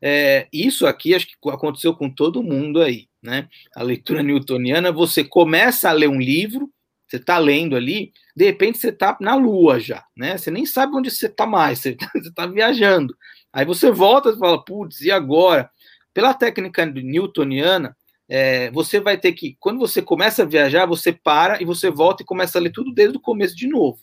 [0.00, 3.48] É, isso aqui acho que aconteceu com todo mundo aí, né?
[3.74, 6.70] A leitura newtoniana, você começa a ler um livro,
[7.06, 10.38] você está lendo ali, de repente você está na lua já, né?
[10.38, 13.16] Você nem sabe onde você está mais, você está viajando.
[13.58, 15.68] Aí você volta e fala, putz, e agora?
[16.14, 17.96] Pela técnica newtoniana,
[18.28, 22.22] é, você vai ter que, quando você começa a viajar, você para e você volta
[22.22, 23.98] e começa a ler tudo desde o começo de novo,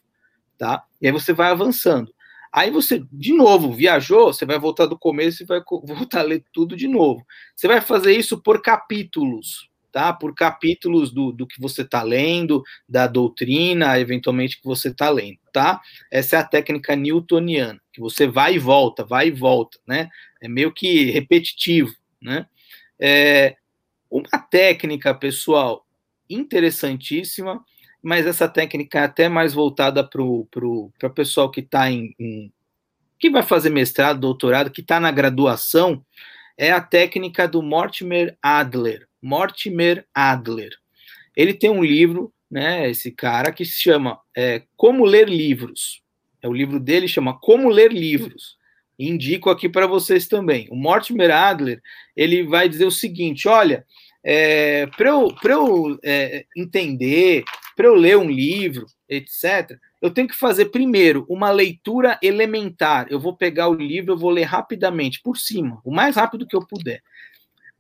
[0.58, 0.84] tá?
[1.02, 2.14] E aí você vai avançando.
[2.52, 6.44] Aí você, de novo, viajou, você vai voltar do começo e vai voltar a ler
[6.52, 7.26] tudo de novo.
[7.56, 10.12] Você vai fazer isso por capítulos, tá?
[10.12, 15.38] Por capítulos do, do que você está lendo, da doutrina, eventualmente, que você está lendo,
[15.54, 15.80] tá?
[16.12, 20.10] Essa é a técnica newtoniana, que você vai e volta, vai e volta, né?
[20.42, 22.46] É meio que repetitivo, né?
[23.00, 23.56] É,
[24.12, 25.88] uma técnica, pessoal,
[26.30, 27.64] interessantíssima,
[28.04, 30.52] mas essa técnica é até mais voltada para o
[31.16, 32.52] pessoal que está em, em,
[33.18, 36.04] que vai fazer mestrado, doutorado, que está na graduação,
[36.58, 39.08] é a técnica do Mortimer Adler.
[39.22, 40.72] Mortimer Adler.
[41.36, 46.02] Ele tem um livro, né, esse cara, que se chama é, Como Ler Livros.
[46.42, 48.56] É o livro dele chama Como Ler Livros.
[48.98, 50.68] Indico aqui para vocês também.
[50.72, 51.82] O Mortimer Adler
[52.16, 53.86] ele vai dizer o seguinte: olha,
[54.24, 57.44] é, para eu, eu é, entender,
[57.76, 63.08] para eu ler um livro, etc., eu tenho que fazer primeiro uma leitura elementar.
[63.10, 66.56] Eu vou pegar o livro, eu vou ler rapidamente, por cima, o mais rápido que
[66.56, 67.02] eu puder.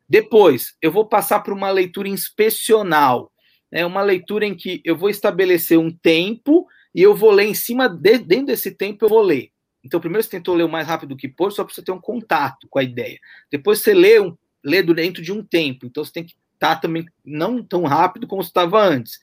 [0.07, 3.31] Depois, eu vou passar para uma leitura inspecional,
[3.71, 7.53] né, uma leitura em que eu vou estabelecer um tempo e eu vou ler em
[7.53, 9.49] cima, de, dentro desse tempo, eu vou ler.
[9.83, 12.01] Então, primeiro você tentou ler o mais rápido que pôr, só para você ter um
[12.01, 13.19] contato com a ideia.
[13.51, 15.85] Depois você lê um, ler dentro de um tempo.
[15.85, 19.19] Então você tem que estar tá também não tão rápido como estava antes.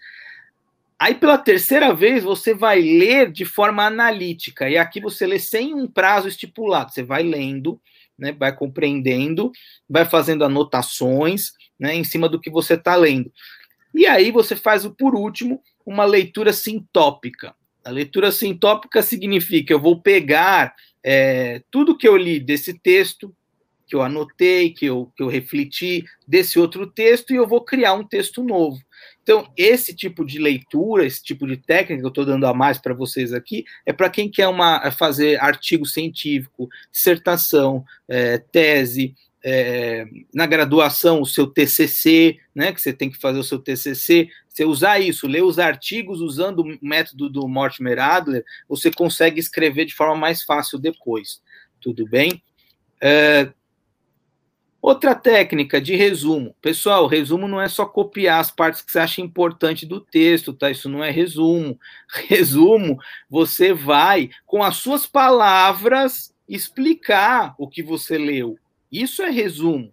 [1.03, 5.75] Aí pela terceira vez você vai ler de forma analítica e aqui você lê sem
[5.75, 6.93] um prazo estipulado.
[6.93, 7.81] Você vai lendo,
[8.17, 9.51] né, vai compreendendo,
[9.91, 13.33] vai fazendo anotações, né, em cima do que você está lendo.
[13.93, 17.53] E aí você faz por último uma leitura sintópica.
[17.85, 23.35] A leitura sintópica significa eu vou pegar é, tudo que eu li desse texto,
[23.89, 27.95] que eu anotei, que eu, que eu refleti desse outro texto e eu vou criar
[27.95, 28.79] um texto novo.
[29.23, 32.79] Então, esse tipo de leitura, esse tipo de técnica que eu estou dando a mais
[32.79, 40.07] para vocês aqui, é para quem quer uma, fazer artigo científico, dissertação, é, tese, é,
[40.33, 44.65] na graduação, o seu TCC, né, que você tem que fazer o seu TCC, você
[44.65, 49.95] usar isso, ler os artigos usando o método do Mortimer Adler, você consegue escrever de
[49.95, 51.41] forma mais fácil depois.
[51.81, 52.43] Tudo bem?
[53.01, 53.51] É,
[54.83, 56.57] Outra técnica de resumo.
[56.61, 60.73] Pessoal, resumo não é só copiar as partes que você acha importante do texto, tá?
[60.73, 61.79] Isso não é resumo.
[62.27, 62.99] Resumo,
[63.31, 68.59] você vai, com as suas palavras, explicar o que você leu.
[68.91, 69.93] Isso é resumo.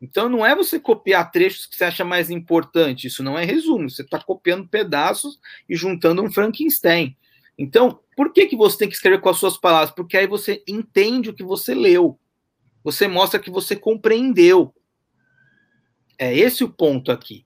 [0.00, 3.08] Então, não é você copiar trechos que você acha mais importante.
[3.08, 3.90] Isso não é resumo.
[3.90, 7.14] Você está copiando pedaços e juntando um Frankenstein.
[7.58, 9.90] Então, por que, que você tem que escrever com as suas palavras?
[9.90, 12.18] Porque aí você entende o que você leu.
[12.82, 14.74] Você mostra que você compreendeu.
[16.18, 17.44] É esse o ponto aqui.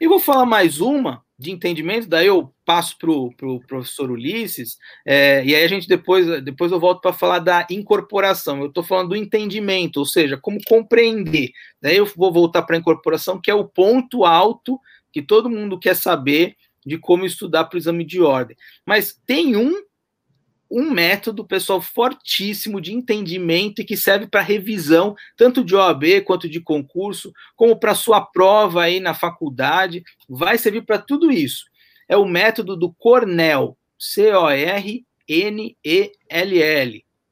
[0.00, 4.76] E vou falar mais uma de entendimento, daí eu passo para o pro professor Ulisses,
[5.06, 8.60] é, e aí a gente depois, depois eu volto para falar da incorporação.
[8.60, 11.50] Eu estou falando do entendimento, ou seja, como compreender.
[11.80, 14.80] Daí eu vou voltar para a incorporação, que é o ponto alto
[15.12, 18.56] que todo mundo quer saber de como estudar para o exame de ordem.
[18.84, 19.82] Mas tem um
[20.70, 26.48] um método, pessoal, fortíssimo de entendimento e que serve para revisão, tanto de OAB quanto
[26.48, 31.64] de concurso, como para sua prova aí na faculdade, vai servir para tudo isso.
[32.08, 35.04] É o método do Cornell, C-O-R-N-E-L-L.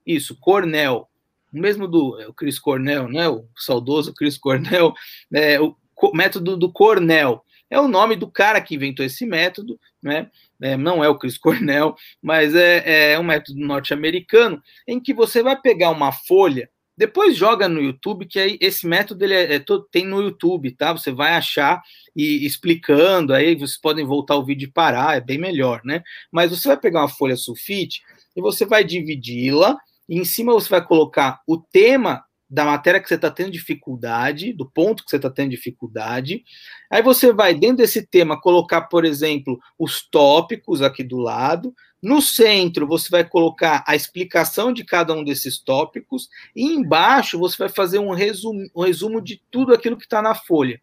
[0.07, 1.09] Isso, Cornell.
[1.53, 3.29] O mesmo do é o Chris Cornell, né?
[3.29, 4.93] O saudoso Chris Cornell,
[5.33, 5.75] é, o
[6.13, 7.43] método do Cornell.
[7.69, 10.31] É o nome do cara que inventou esse método, né?
[10.63, 15.43] É, não é o Chris Cornell, mas é, é um método norte-americano em que você
[15.43, 19.59] vai pegar uma folha Depois joga no YouTube, que aí esse método ele é, é
[19.59, 20.93] todo, tem no YouTube, tá?
[20.93, 21.83] Você vai achar
[22.15, 26.03] e explicando, aí vocês podem voltar o vídeo e parar, é bem melhor, né?
[26.33, 28.01] Mas você vai pegar uma folha sulfite
[28.35, 29.77] e você vai dividi-la,
[30.09, 34.53] e em cima você vai colocar o tema da matéria que você está tendo dificuldade,
[34.53, 36.45] do ponto que você está tendo dificuldade.
[36.91, 41.75] Aí você vai, dentro desse tema, colocar, por exemplo, os tópicos aqui do lado.
[42.01, 46.29] No centro, você vai colocar a explicação de cada um desses tópicos.
[46.55, 50.35] E embaixo, você vai fazer um resumo, um resumo de tudo aquilo que está na
[50.35, 50.81] folha.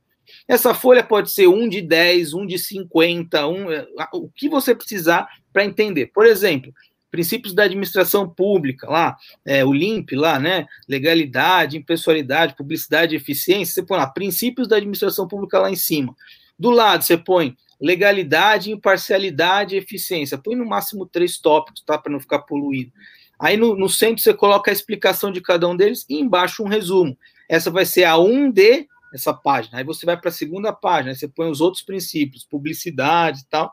[0.47, 3.65] Essa folha pode ser um de 10, um de 50, um,
[4.13, 6.07] o que você precisar para entender.
[6.07, 6.73] Por exemplo,
[7.13, 10.65] princípios da administração pública, lá, é, o LIMP, lá, né?
[10.89, 16.15] Legalidade, impessoalidade, publicidade e eficiência, você põe lá, princípios da administração pública lá em cima.
[16.57, 20.39] Do lado, você põe legalidade, imparcialidade e eficiência.
[20.39, 21.99] Põe no máximo três tópicos, tá?
[21.99, 22.91] Para não ficar poluído.
[23.39, 26.67] Aí no, no, centro você coloca a explicação de cada um deles e embaixo um
[26.67, 27.15] resumo.
[27.47, 29.77] Essa vai ser a 1D, essa página.
[29.77, 33.71] Aí você vai para a segunda página, você põe os outros princípios, publicidade e tal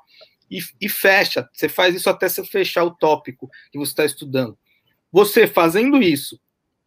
[0.51, 1.49] e, e fecha.
[1.53, 4.59] Você faz isso até você fechar o tópico que você está estudando.
[5.13, 6.41] Você fazendo isso,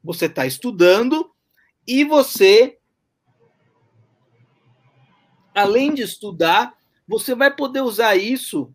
[0.04, 1.32] você está estudando
[1.88, 2.78] e você,
[5.54, 6.74] além de estudar,
[7.08, 8.74] você vai poder usar isso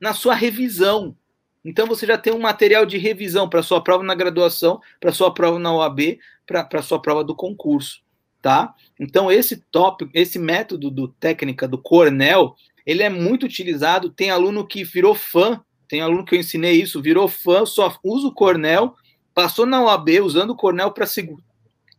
[0.00, 1.16] na sua revisão.
[1.64, 5.32] Então você já tem um material de revisão para sua prova na graduação, para sua
[5.32, 8.02] prova na OAB, para sua prova do concurso,
[8.42, 8.74] tá?
[9.00, 12.54] Então esse tópico, esse método do técnica do Cornell,
[12.86, 14.10] ele é muito utilizado.
[14.10, 18.28] Tem aluno que virou fã, tem aluno que eu ensinei isso, virou fã, só usa
[18.28, 18.94] o Cornell,
[19.34, 21.30] passou na UAB usando o Cornell para seg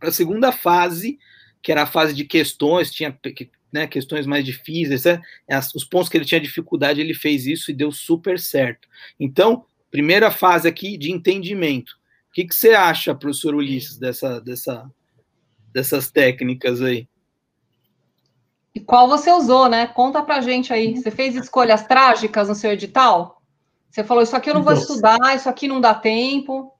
[0.02, 1.17] a segunda fase,
[1.63, 3.17] que era a fase de questões, tinha
[3.71, 5.21] né, questões mais difíceis, né?
[5.74, 8.88] os pontos que ele tinha dificuldade, ele fez isso e deu super certo.
[9.19, 11.91] Então, primeira fase aqui de entendimento.
[12.30, 14.91] O que, que você acha, professor Ulisses, dessa, dessa,
[15.74, 17.08] dessas técnicas aí?
[18.76, 19.88] E qual você usou, né?
[19.88, 20.98] Conta pra gente aí.
[20.98, 23.42] Você fez escolhas trágicas no seu edital?
[23.90, 26.74] Você falou, isso aqui eu não vou então, estudar, isso aqui não dá tempo.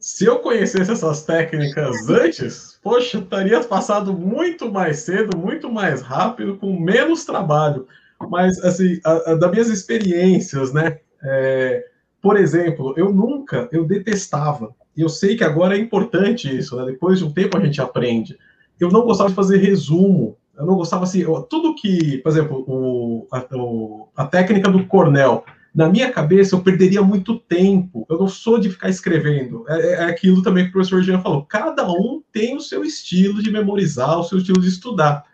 [0.00, 6.56] Se eu conhecesse essas técnicas antes, poxa, estaria passado muito mais cedo, muito mais rápido,
[6.56, 7.86] com menos trabalho.
[8.30, 10.98] Mas, assim, a, a, das minhas experiências, né?
[11.22, 11.84] É,
[12.22, 16.86] por exemplo, eu nunca, eu detestava, e eu sei que agora é importante isso, né?
[16.86, 18.38] Depois de um tempo a gente aprende.
[18.80, 23.26] Eu não gostava de fazer resumo eu não gostava assim, tudo que, por exemplo, o,
[23.30, 28.04] a, o, a, técnica do Cornell, na minha cabeça eu perderia muito tempo.
[28.10, 29.64] Eu não sou de ficar escrevendo.
[29.68, 31.44] É, é, é aquilo também que o professor Jean falou.
[31.44, 35.24] Cada um tem o seu estilo de memorizar, o seu estilo de estudar.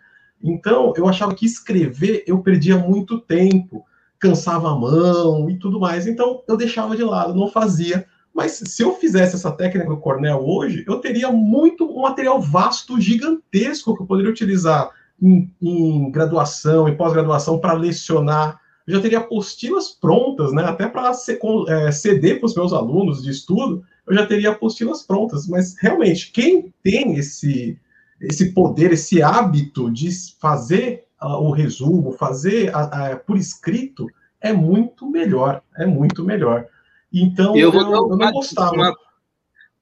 [0.43, 3.83] Então, eu achava que escrever eu perdia muito tempo,
[4.19, 6.05] cansava a mão e tudo mais.
[6.05, 8.05] Então, eu deixava de lado, não fazia.
[8.31, 13.01] Mas se eu fizesse essa técnica do Cornell hoje, eu teria muito um material vasto,
[13.01, 18.59] gigantesco que eu poderia utilizar em, em graduação e pós-graduação para lecionar.
[18.87, 20.63] Eu já teria apostilas prontas, né?
[20.63, 21.11] Até para
[21.67, 25.47] é, ceder para os meus alunos de estudo, eu já teria apostilas prontas.
[25.47, 27.79] Mas realmente, quem tem esse,
[28.21, 32.71] esse poder, esse hábito de fazer uh, o resumo, fazer
[33.25, 34.07] por escrito,
[34.39, 35.61] é muito melhor.
[35.77, 36.67] É muito melhor.
[37.11, 38.75] Então, eu, eu, eu não gostava.
[38.75, 38.95] Uma,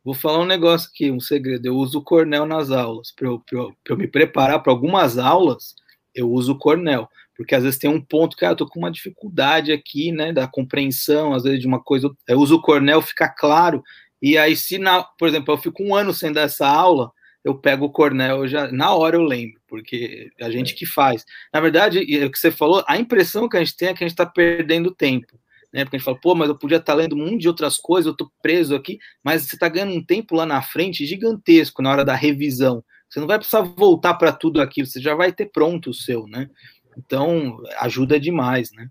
[0.03, 1.65] Vou falar um negócio aqui, um segredo.
[1.65, 3.11] Eu uso o Cornell nas aulas.
[3.11, 5.75] Para eu, eu, eu, me preparar para algumas aulas,
[6.13, 7.07] eu uso o Cornell.
[7.35, 10.33] Porque às vezes tem um ponto que ah, eu tô com uma dificuldade aqui, né,
[10.33, 12.11] da compreensão, às vezes de uma coisa.
[12.27, 13.81] Eu uso o Cornell, fica claro.
[14.21, 17.11] E aí, se, na, por exemplo, eu fico um ano sem dar essa aula,
[17.43, 21.25] eu pego o Cornell, já, na hora eu lembro, porque é a gente que faz.
[21.53, 24.07] Na verdade, o que você falou, a impressão que a gente tem é que a
[24.07, 25.37] gente está perdendo tempo
[25.73, 25.83] né?
[25.83, 28.05] Porque a gente fala, pô, mas eu podia estar lendo um monte de outras coisas,
[28.05, 31.91] eu tô preso aqui, mas você está ganhando um tempo lá na frente gigantesco na
[31.91, 32.83] hora da revisão.
[33.09, 36.27] Você não vai precisar voltar para tudo aquilo, você já vai ter pronto o seu,
[36.27, 36.49] né?
[36.97, 38.87] Então, ajuda demais, né?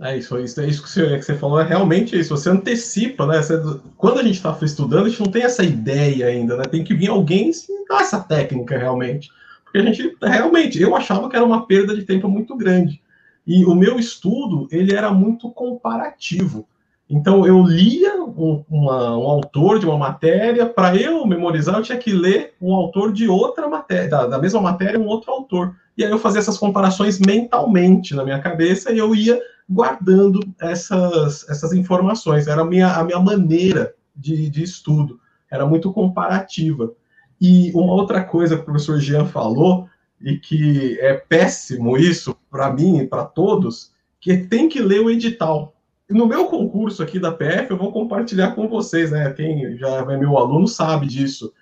[0.00, 2.34] É isso, isso é isso que você, que você falou, é realmente isso.
[2.34, 3.42] Você antecipa, né?
[3.42, 3.60] Você,
[3.98, 6.64] quando a gente está estudando, a gente não tem essa ideia ainda, né?
[6.64, 9.30] Tem que vir alguém ensinar essa técnica realmente.
[9.64, 13.01] Porque a gente, realmente, eu achava que era uma perda de tempo muito grande.
[13.46, 16.66] E o meu estudo ele era muito comparativo.
[17.12, 21.98] Então eu lia um, uma, um autor de uma matéria, para eu memorizar, eu tinha
[21.98, 25.76] que ler um autor de outra matéria, da, da, mesma matéria, um outro autor.
[25.96, 29.38] E aí eu fazia essas comparações mentalmente na minha cabeça e eu ia
[29.68, 32.46] guardando essas, essas informações.
[32.46, 35.20] Era a minha, a minha maneira de, de estudo,
[35.50, 36.92] era muito comparativa.
[37.38, 39.86] E uma outra coisa que o professor Jean falou
[40.22, 45.10] e que é péssimo isso para mim e para todos, que tem que ler o
[45.10, 45.74] edital.
[46.08, 49.32] no meu concurso aqui da PF, eu vou compartilhar com vocês, né?
[49.32, 51.52] Quem já é meu aluno sabe disso.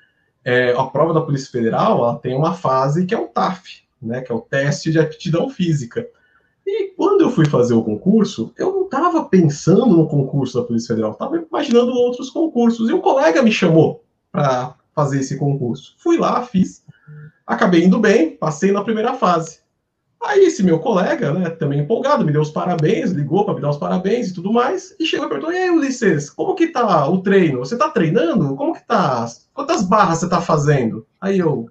[0.45, 4.21] É, a prova da Polícia Federal ela tem uma fase que é o TAF, né?
[4.21, 6.07] Que é o teste de aptidão física.
[6.67, 10.89] E quando eu fui fazer o concurso, eu não estava pensando no concurso da Polícia
[10.89, 12.91] Federal, estava imaginando outros concursos.
[12.91, 15.95] E um colega me chamou para fazer esse concurso.
[15.99, 16.85] Fui lá, fiz.
[17.47, 19.61] Acabei indo bem, passei na primeira fase.
[20.23, 23.71] Aí esse meu colega, né, também empolgado, me deu os parabéns, ligou para me dar
[23.71, 27.09] os parabéns e tudo mais, e chegou e perguntou: "E aí, Ulisses, como que tá
[27.09, 27.59] o treino?
[27.61, 28.55] Você tá treinando?
[28.55, 29.27] Como que tá?
[29.55, 31.71] Quantas barras você tá fazendo?" Aí eu,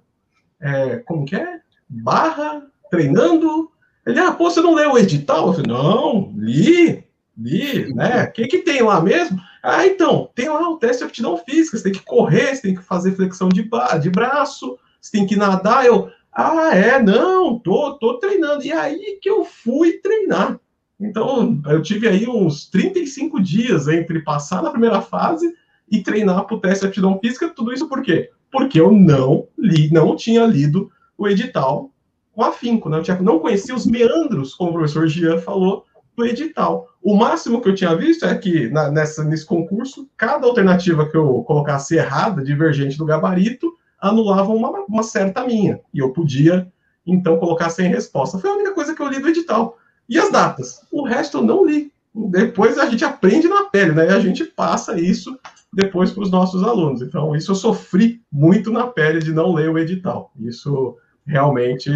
[0.60, 1.60] é, como que é?
[1.88, 3.70] Barra treinando?
[4.04, 5.46] Ele, ah, pô, você não leu o edital?
[5.46, 7.04] Eu falei, não, li,
[7.36, 8.24] li, né?
[8.24, 9.40] O que, que tem lá mesmo?
[9.62, 12.74] Ah, então, tem lá o teste de aptidão física, você tem que correr, você tem
[12.74, 13.68] que fazer flexão de,
[14.00, 15.86] de braço, você tem que nadar.
[15.86, 18.64] Eu, ah, é, não, tô, tô treinando.
[18.64, 20.58] E aí que eu fui treinar.
[21.00, 25.54] Então, eu tive aí uns 35 dias entre passar na primeira fase
[25.90, 27.48] e treinar para o teste de aptidão física.
[27.48, 28.30] Tudo isso por quê?
[28.52, 31.90] Porque eu não li, não tinha lido o edital
[32.32, 32.98] com afinco, né?
[32.98, 35.84] Eu tinha, não conhecia os meandros, como o professor Gian falou,
[36.16, 36.86] do edital.
[37.02, 41.16] O máximo que eu tinha visto é que na, nessa, nesse concurso, cada alternativa que
[41.16, 45.80] eu colocasse errada, divergente do gabarito, anulava uma, uma certa minha.
[45.92, 46.70] E eu podia,
[47.06, 48.38] então, colocar sem resposta.
[48.38, 49.76] Foi a única coisa que eu li do edital.
[50.08, 50.86] E as datas?
[50.90, 51.92] O resto eu não li.
[52.12, 54.06] Depois a gente aprende na pele, né?
[54.06, 55.38] E a gente passa isso
[55.72, 57.02] depois para os nossos alunos.
[57.02, 60.32] Então, isso eu sofri muito na pele de não ler o edital.
[60.40, 61.90] Isso realmente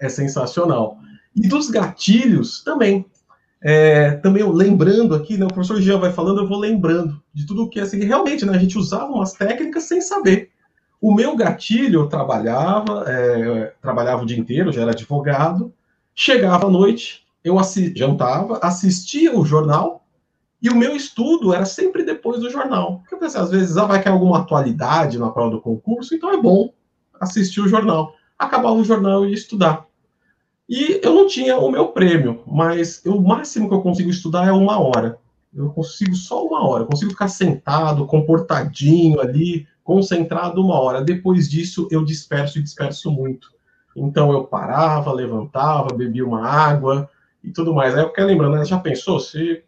[0.00, 0.98] é sensacional.
[1.34, 3.04] E dos gatilhos também.
[3.60, 7.68] É, também lembrando aqui, né, o professor Jean vai falando, eu vou lembrando de tudo
[7.68, 10.50] que assim, realmente né, a gente usava umas técnicas sem saber.
[11.00, 15.72] O meu gatilho, eu trabalhava, é, trabalhava o dia inteiro, já era advogado,
[16.14, 17.56] chegava à noite, eu
[17.94, 20.04] jantava, assistia o jornal,
[20.60, 23.00] e o meu estudo era sempre depois do jornal.
[23.00, 26.32] Porque eu pensei, às vezes, ah, vai cair alguma atualidade na prova do concurso, então
[26.32, 26.72] é bom
[27.20, 29.86] assistir o jornal acabava o jornal e estudar.
[30.68, 34.46] E eu não tinha o meu prêmio, mas eu, o máximo que eu consigo estudar
[34.46, 35.18] é uma hora.
[35.54, 41.00] Eu consigo só uma hora, eu consigo ficar sentado, comportadinho ali, concentrado uma hora.
[41.00, 43.48] Depois disso, eu disperso e disperso muito.
[43.96, 47.08] Então eu parava, levantava, bebia uma água
[47.42, 47.94] e tudo mais.
[47.94, 49.62] Aí eu quero lembrando, né, já pensou se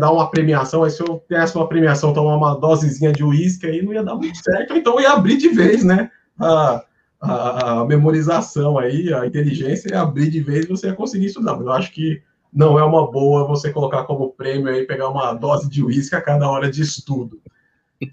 [0.00, 3.82] dar uma premiação, aí se eu desse uma premiação, tomar uma dosezinha de uísque, aí
[3.82, 6.10] não ia dar muito certo, então ia abrir de vez, né?
[6.40, 6.82] Ah,
[7.20, 11.54] a, a, memorização aí, a inteligência, e abrir de vez você ia conseguir estudar.
[11.54, 12.20] Mas eu acho que
[12.52, 16.20] não é uma boa você colocar como prêmio aí, pegar uma dose de uísque a
[16.20, 17.40] cada hora de estudo.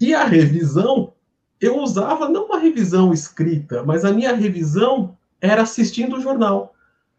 [0.00, 1.11] E a revisão,
[1.62, 6.74] eu usava não uma revisão escrita, mas a minha revisão era assistindo o jornal.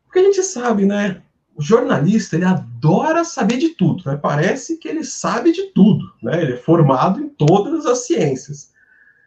[0.06, 1.22] Porque a gente sabe, né?
[1.56, 4.18] O jornalista, ele adora saber de tudo, né?
[4.22, 6.42] Parece que ele sabe de tudo, né?
[6.42, 8.74] Ele é formado em todas as ciências.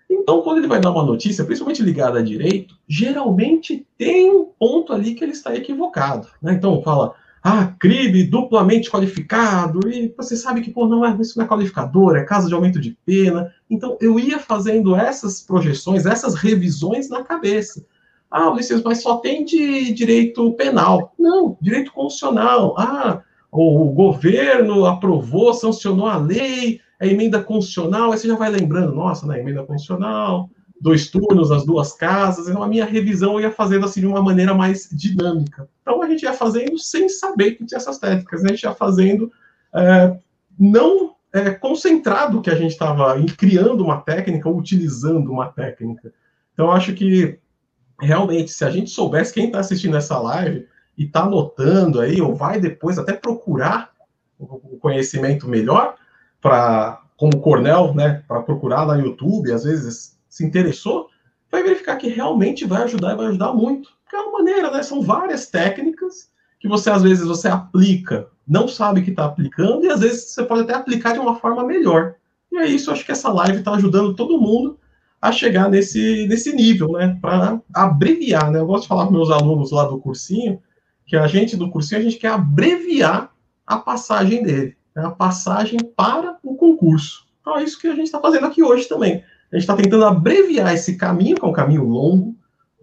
[0.08, 4.92] Então, quando ele vai dar uma notícia, principalmente ligada a direito, geralmente tem um ponto
[4.92, 6.28] ali que ele está equivocado.
[6.40, 6.52] Né?
[6.52, 7.14] Então, fala,
[7.48, 12.16] ah, crime duplamente qualificado, e você sabe que, pô, não é, isso não é qualificador,
[12.16, 13.54] é caso de aumento de pena.
[13.70, 17.86] Então, eu ia fazendo essas projeções, essas revisões na cabeça.
[18.28, 21.14] Ah, Ulisses, mas só tem de direito penal.
[21.16, 22.74] Não, direito constitucional.
[22.76, 23.22] Ah,
[23.52, 29.24] o governo aprovou, sancionou a lei, a emenda constitucional, aí você já vai lembrando, nossa,
[29.24, 30.50] na emenda constitucional,
[30.80, 34.22] dois turnos, as duas casas, então a minha revisão eu ia fazendo assim de uma
[34.22, 35.68] maneira mais dinâmica.
[35.82, 38.50] Então a gente ia fazendo sem saber que tinha essas técnicas, né?
[38.50, 39.32] a gente ia fazendo
[39.74, 40.16] é,
[40.58, 46.12] não é, concentrado que a gente estava criando uma técnica utilizando uma técnica.
[46.52, 47.38] Então acho que
[48.00, 50.66] realmente, se a gente soubesse quem está assistindo essa live
[50.96, 53.90] e está anotando aí, ou vai depois até procurar
[54.38, 55.94] o conhecimento melhor,
[56.40, 61.08] para como Cornell, né, para procurar lá no YouTube, às vezes se interessou,
[61.50, 63.90] vai verificar que realmente vai ajudar e vai ajudar muito.
[64.02, 64.82] Porque é uma maneira, né?
[64.82, 69.90] São várias técnicas que você às vezes você aplica, não sabe que está aplicando, e
[69.90, 72.14] às vezes você pode até aplicar de uma forma melhor.
[72.50, 74.78] E é isso, acho que essa live está ajudando todo mundo
[75.20, 77.18] a chegar nesse, nesse nível, né?
[77.20, 78.58] Para abreviar, né?
[78.58, 80.62] Eu gosto de falar com meus alunos lá do cursinho
[81.06, 83.32] que a gente do cursinho a gente quer abreviar
[83.64, 87.26] a passagem dele é a passagem para o concurso.
[87.40, 89.22] Então é isso que a gente está fazendo aqui hoje também.
[89.52, 92.34] A gente está tentando abreviar esse caminho, que é um caminho longo,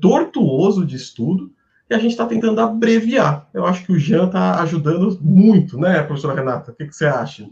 [0.02, 1.52] tortuoso de estudo,
[1.90, 3.48] e a gente está tentando abreviar.
[3.54, 6.72] Eu acho que o Jean está ajudando muito, né, professora Renata?
[6.72, 7.48] O que, que você acha?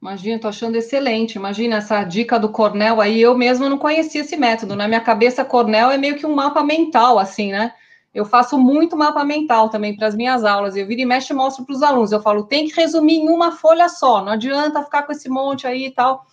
[0.00, 1.34] Imagina, estou achando excelente.
[1.34, 3.20] Imagina essa dica do Cornell aí.
[3.20, 4.74] Eu mesmo não conhecia esse método.
[4.74, 7.72] Na minha cabeça, Cornell é meio que um mapa mental, assim, né?
[8.12, 10.74] eu faço muito mapa mental também para as minhas aulas.
[10.74, 12.12] Eu viro e mexe e mostro para os alunos.
[12.12, 15.66] Eu falo, tem que resumir em uma folha só, não adianta ficar com esse monte
[15.66, 16.26] aí e tal.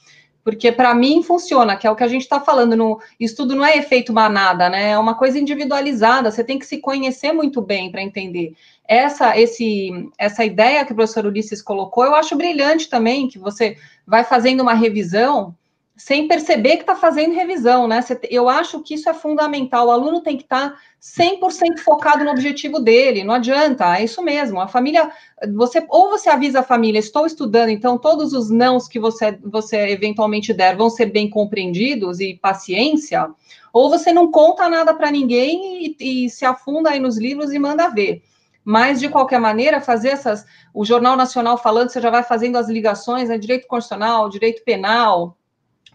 [0.47, 2.73] Porque para mim funciona, que é o que a gente está falando.
[2.73, 4.91] No estudo não é efeito manada, né?
[4.91, 6.31] É uma coisa individualizada.
[6.31, 8.55] Você tem que se conhecer muito bem para entender.
[8.87, 13.75] Essa, esse, essa ideia que o professor Ulisses colocou, eu acho brilhante também, que você
[14.07, 15.53] vai fazendo uma revisão
[15.97, 18.05] sem perceber que está fazendo revisão, né?
[18.29, 19.87] Eu acho que isso é fundamental.
[19.87, 23.23] O aluno tem que estar tá 100% focado no objetivo dele.
[23.23, 24.61] Não adianta, é isso mesmo.
[24.61, 25.11] A família,
[25.55, 29.89] você ou você avisa a família, estou estudando, então todos os nãos que você, você
[29.89, 33.27] eventualmente der vão ser bem compreendidos e paciência,
[33.73, 37.57] ou você não conta nada para ninguém e, e se afunda aí nos livros e
[37.57, 38.21] manda ver.
[38.63, 40.45] Mas, de qualquer maneira, fazer essas.
[40.73, 43.37] O Jornal Nacional falando, você já vai fazendo as ligações, né?
[43.37, 45.37] Direito constitucional, direito penal,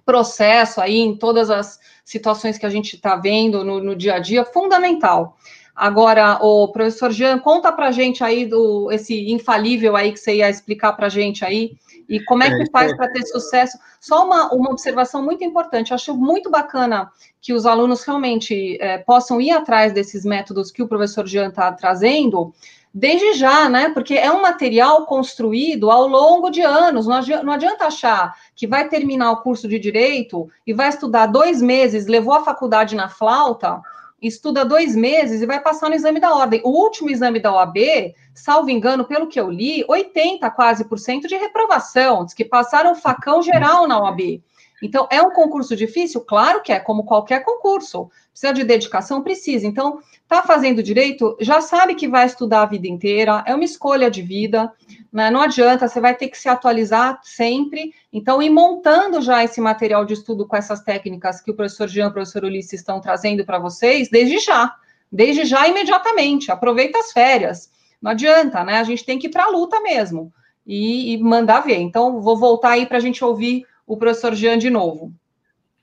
[0.04, 4.18] processo aí em todas as situações que a gente está vendo no, no, dia a
[4.18, 5.36] dia, fundamental.
[5.74, 10.36] Agora, o professor Jean, conta para a gente aí do esse infalível aí que você
[10.36, 11.72] ia explicar para a gente aí,
[12.08, 13.78] e como é que é, faz para ter sucesso.
[13.98, 19.40] Só uma, uma observação muito importante, acho muito bacana que os alunos realmente é, possam
[19.40, 22.52] ir atrás desses métodos que o professor Jean está trazendo,
[22.94, 23.90] desde já, né?
[23.90, 27.06] Porque é um material construído ao longo de anos.
[27.06, 31.26] Não adianta, não adianta, achar que vai terminar o curso de direito e vai estudar
[31.26, 33.80] dois meses, levou a faculdade na flauta,
[34.20, 36.60] estuda dois meses e vai passar no exame da ordem.
[36.64, 41.26] O último exame da OAB, salvo engano, pelo que eu li, 80 quase por cento
[41.26, 44.42] de reprovação, diz que passaram facão geral na OAB.
[44.82, 46.20] Então, é um concurso difícil?
[46.22, 48.10] Claro que é, como qualquer concurso.
[48.32, 49.22] Precisa de dedicação?
[49.22, 49.66] Precisa.
[49.66, 54.10] Então, está fazendo direito, já sabe que vai estudar a vida inteira, é uma escolha
[54.10, 54.72] de vida,
[55.12, 55.30] né?
[55.30, 57.92] não adianta, você vai ter que se atualizar sempre.
[58.10, 62.06] Então, ir montando já esse material de estudo com essas técnicas que o professor Jean
[62.06, 64.74] e o professor Ulisses estão trazendo para vocês, desde já.
[65.10, 66.50] Desde já, imediatamente.
[66.50, 67.70] Aproveita as férias.
[68.00, 68.78] Não adianta, né?
[68.78, 70.32] A gente tem que ir para a luta mesmo
[70.66, 71.80] e, e mandar ver.
[71.80, 75.12] Então, vou voltar aí para a gente ouvir o professor Jean de novo.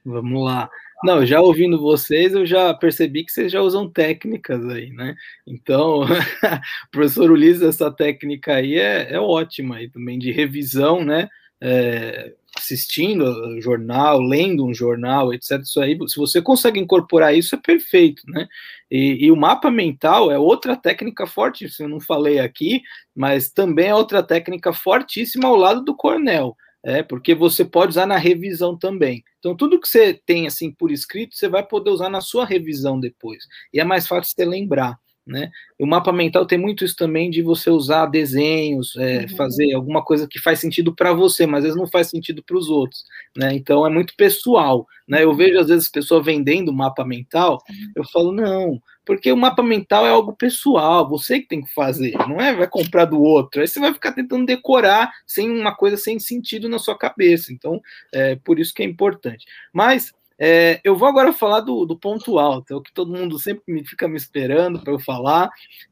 [0.04, 0.70] Vamos lá.
[1.04, 5.16] Não, já ouvindo vocês, eu já percebi que vocês já usam técnicas aí, né?
[5.48, 6.02] Então,
[6.92, 11.30] professor Ulisses, essa técnica aí é, é ótima aí também, de revisão, né?
[11.62, 15.62] É, assistindo jornal, lendo um jornal, etc.
[15.62, 18.48] Isso aí, se você consegue incorporar isso, é perfeito, né?
[18.92, 22.82] E, e o mapa mental é outra técnica forte, eu não falei aqui,
[23.16, 28.06] mas também é outra técnica fortíssima ao lado do Cornell é, porque você pode usar
[28.06, 29.24] na revisão também.
[29.40, 33.00] Então, tudo que você tem assim por escrito, você vai poder usar na sua revisão
[33.00, 33.44] depois.
[33.74, 34.98] E é mais fácil você lembrar.
[35.30, 35.52] Né?
[35.78, 39.36] O mapa mental tem muito isso também de você usar desenhos, é, uhum.
[39.38, 42.58] fazer alguma coisa que faz sentido para você, mas às vezes não faz sentido para
[42.58, 43.04] os outros.
[43.38, 43.54] Né?
[43.54, 44.88] Então é muito pessoal.
[45.08, 45.24] Né?
[45.24, 47.92] Eu vejo às vezes pessoa vendendo mapa mental, uhum.
[47.96, 52.14] eu falo, não, porque o mapa mental é algo pessoal, você que tem que fazer,
[52.28, 53.60] não é vai comprar do outro.
[53.60, 57.52] Aí você vai ficar tentando decorar sem uma coisa sem sentido na sua cabeça.
[57.52, 57.82] Então,
[58.14, 59.48] é por isso que é importante.
[59.74, 63.40] Mas é, eu vou agora falar do, do ponto alto, é o que todo mundo
[63.40, 65.50] sempre me, fica me esperando para eu falar,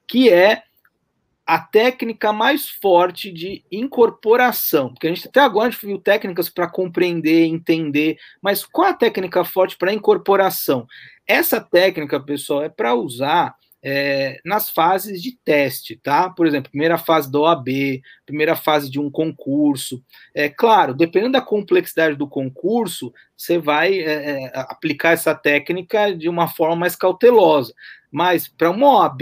[0.07, 0.61] que é
[1.43, 7.45] a técnica mais forte de incorporação, porque a gente até agora viu técnicas para compreender,
[7.45, 10.85] entender, mas qual a técnica forte para incorporação?
[11.27, 16.29] Essa técnica, pessoal, é para usar é, nas fases de teste, tá?
[16.29, 20.01] Por exemplo, primeira fase da OAB, primeira fase de um concurso.
[20.33, 26.29] É claro, dependendo da complexidade do concurso, você vai é, é aplicar essa técnica de
[26.29, 27.73] uma forma mais cautelosa.
[28.11, 29.21] Mas para uma OAB,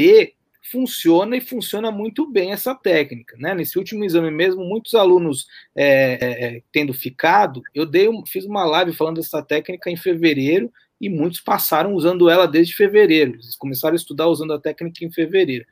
[0.72, 3.36] funciona e funciona muito bem essa técnica.
[3.38, 3.54] Né?
[3.54, 8.94] Nesse último exame mesmo, muitos alunos é, é, tendo ficado, eu dei, fiz uma live
[8.94, 13.34] falando dessa técnica em fevereiro e muitos passaram usando ela desde fevereiro.
[13.34, 15.66] Eles começaram a estudar usando a técnica em fevereiro.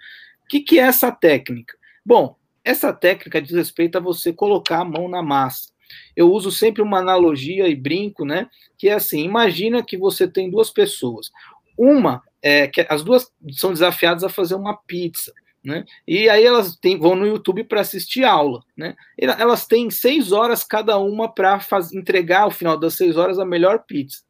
[0.43, 1.75] O que, que é essa técnica?
[2.05, 5.71] Bom, essa técnica diz respeito a você colocar a mão na massa.
[6.15, 8.49] Eu uso sempre uma analogia e brinco, né?
[8.77, 11.31] Que é assim: imagina que você tem duas pessoas.
[11.77, 15.31] Uma é, que as duas são desafiadas a fazer uma pizza.
[15.63, 15.85] Né?
[16.05, 18.61] E aí elas tem, vão no YouTube para assistir aula.
[18.75, 18.95] Né?
[19.17, 21.57] Elas têm seis horas cada uma para
[21.93, 24.23] entregar ao final das seis horas a melhor pizza.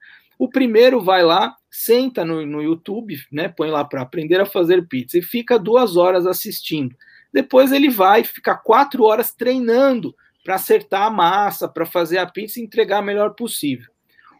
[0.43, 3.47] O primeiro vai lá, senta no, no YouTube, né?
[3.47, 6.93] põe lá para aprender a fazer pizza e fica duas horas assistindo.
[7.31, 10.13] Depois ele vai ficar quatro horas treinando
[10.43, 13.89] para acertar a massa, para fazer a pizza e entregar a melhor possível.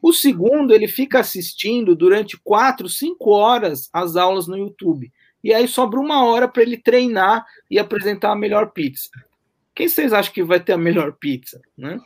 [0.02, 5.10] O segundo, ele fica assistindo durante quatro, cinco horas as aulas no YouTube.
[5.42, 9.10] E aí sobra uma hora para ele treinar e apresentar a melhor pizza.
[9.74, 11.62] Quem vocês acham que vai ter a melhor pizza?
[11.78, 11.98] Né?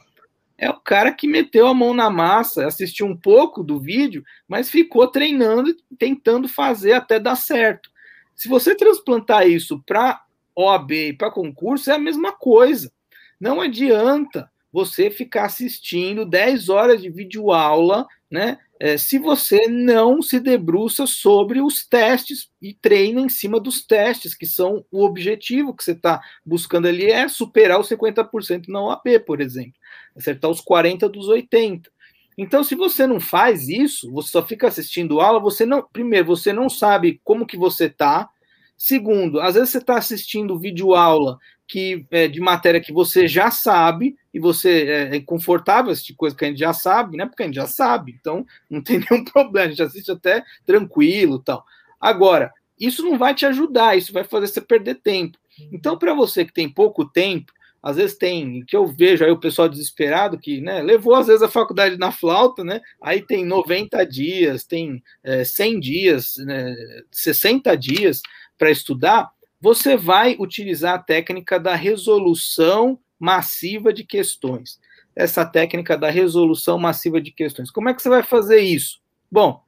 [0.58, 4.70] É o cara que meteu a mão na massa, assistiu um pouco do vídeo, mas
[4.70, 7.92] ficou treinando, tentando fazer até dar certo.
[8.36, 10.24] Se você transplantar isso para
[10.56, 12.92] OAB e para concurso, é a mesma coisa.
[13.40, 18.58] Não adianta você ficar assistindo 10 horas de videoaula, né?
[18.80, 24.36] É, se você não se debruça sobre os testes e treina em cima dos testes,
[24.36, 29.20] que são o objetivo que você está buscando ali, é superar os 50% na OAB,
[29.26, 29.74] por exemplo,
[30.16, 31.90] acertar os 40 dos 80.
[32.38, 36.54] Então, se você não faz isso, você só fica assistindo aula, você não, primeiro, você
[36.54, 38.30] não sabe como que você está.
[38.78, 43.52] Segundo, às vezes você está assistindo vídeo aula que é, de matéria que você já
[43.52, 47.26] sabe e você é, é confortável assistir coisa que a gente já sabe, né?
[47.26, 51.40] Porque a gente já sabe, então não tem nenhum problema, a gente assiste até tranquilo,
[51.40, 51.66] tal.
[52.00, 55.40] Agora, isso não vai te ajudar, isso vai fazer você perder tempo.
[55.74, 59.40] Então, para você que tem pouco tempo, às vezes tem, que eu vejo aí o
[59.40, 64.06] pessoal desesperado que, né, levou às vezes a faculdade na flauta, né, aí tem 90
[64.06, 66.76] dias, tem é, 100 dias, né,
[67.12, 68.22] 60 dias
[68.56, 74.80] para estudar, você vai utilizar a técnica da resolução massiva de questões.
[75.16, 77.72] Essa técnica da resolução massiva de questões.
[77.72, 79.02] Como é que você vai fazer isso?
[79.32, 79.64] Bom,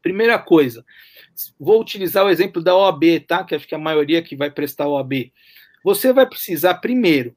[0.00, 0.84] primeira coisa,
[1.58, 3.44] vou utilizar o exemplo da OAB, tá?
[3.44, 5.30] Que acho que a maioria que vai prestar OAB
[5.82, 7.34] você vai precisar primeiro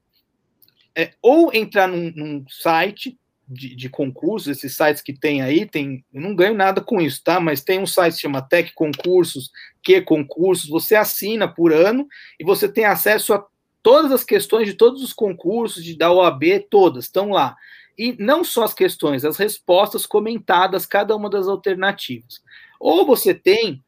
[0.96, 3.18] é, ou entrar num, num site
[3.48, 7.22] de, de, concursos, esses sites que tem aí, tem, eu não ganho nada com isso,
[7.24, 7.40] tá?
[7.40, 9.52] Mas tem um site que chama Tech Concursos,
[9.84, 12.08] que concursos, você assina por ano
[12.40, 13.46] e você tem acesso a
[13.86, 17.56] todas as questões de todos os concursos de, da OAB, todas estão lá.
[17.96, 22.42] E não só as questões, as respostas comentadas, cada uma das alternativas.
[22.80, 23.84] Ou você tem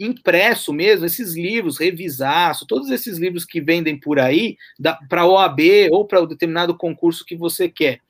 [0.00, 4.56] impresso mesmo, esses livros, revisaço, todos esses livros que vendem por aí,
[5.08, 5.60] para a OAB
[5.92, 8.00] ou para o determinado concurso que você quer.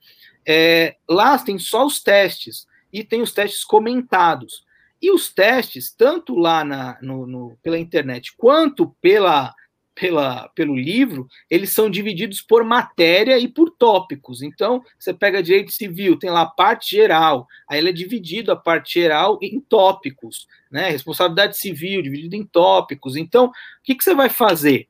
[0.49, 4.65] É, lá tem só os testes e tem os testes comentados.
[5.03, 9.55] E os testes, tanto lá na, no, no, pela internet quanto pela
[9.99, 14.43] pela, pelo livro, eles são divididos por matéria e por tópicos.
[14.43, 18.57] Então, você pega direito civil, tem lá a parte geral, aí ele é dividido a
[18.57, 20.91] parte geral em tópicos, né?
[20.91, 23.17] Responsabilidade civil, dividido em tópicos.
[23.17, 24.87] Então, o que, que você vai fazer?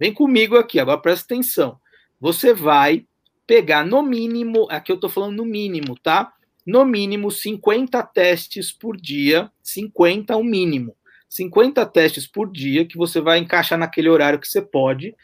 [0.00, 1.78] Vem comigo aqui, agora presta atenção.
[2.18, 3.04] Você vai
[3.46, 6.32] pegar no mínimo, aqui eu estou falando no mínimo, tá?
[6.64, 10.95] No mínimo 50 testes por dia, 50 é o mínimo.
[11.28, 15.14] 50 testes por dia que você vai encaixar naquele horário que você pode.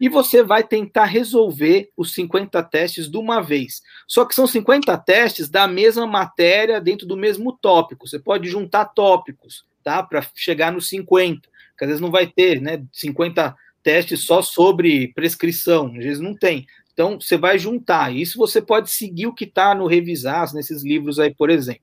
[0.00, 3.82] E você vai tentar resolver os 50 testes de uma vez.
[4.06, 8.06] Só que são 50 testes da mesma matéria dentro do mesmo tópico.
[8.06, 10.00] Você pode juntar tópicos, tá?
[10.02, 11.48] Para chegar nos 50.
[11.70, 12.84] Porque às vezes não vai ter, né?
[12.92, 15.86] 50 testes só sobre prescrição.
[15.88, 16.64] Às vezes não tem.
[16.92, 18.14] Então, você vai juntar.
[18.14, 21.82] Isso você pode seguir o que está no Revisar, nesses livros aí, por exemplo.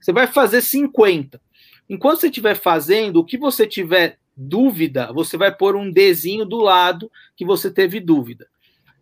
[0.00, 1.40] Você vai fazer 50.
[1.88, 6.58] Enquanto você estiver fazendo, o que você tiver dúvida, você vai pôr um Dzinho do
[6.58, 8.46] lado que você teve dúvida.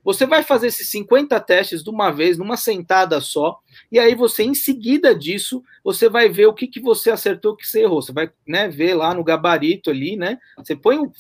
[0.05, 3.59] Você vai fazer esses 50 testes de uma vez, numa sentada só,
[3.91, 7.57] e aí você, em seguida disso, você vai ver o que, que você acertou, o
[7.57, 8.03] que você errou.
[8.03, 10.39] Você vai né, ver lá no gabarito ali, né?
[10.59, 11.11] Você põe o,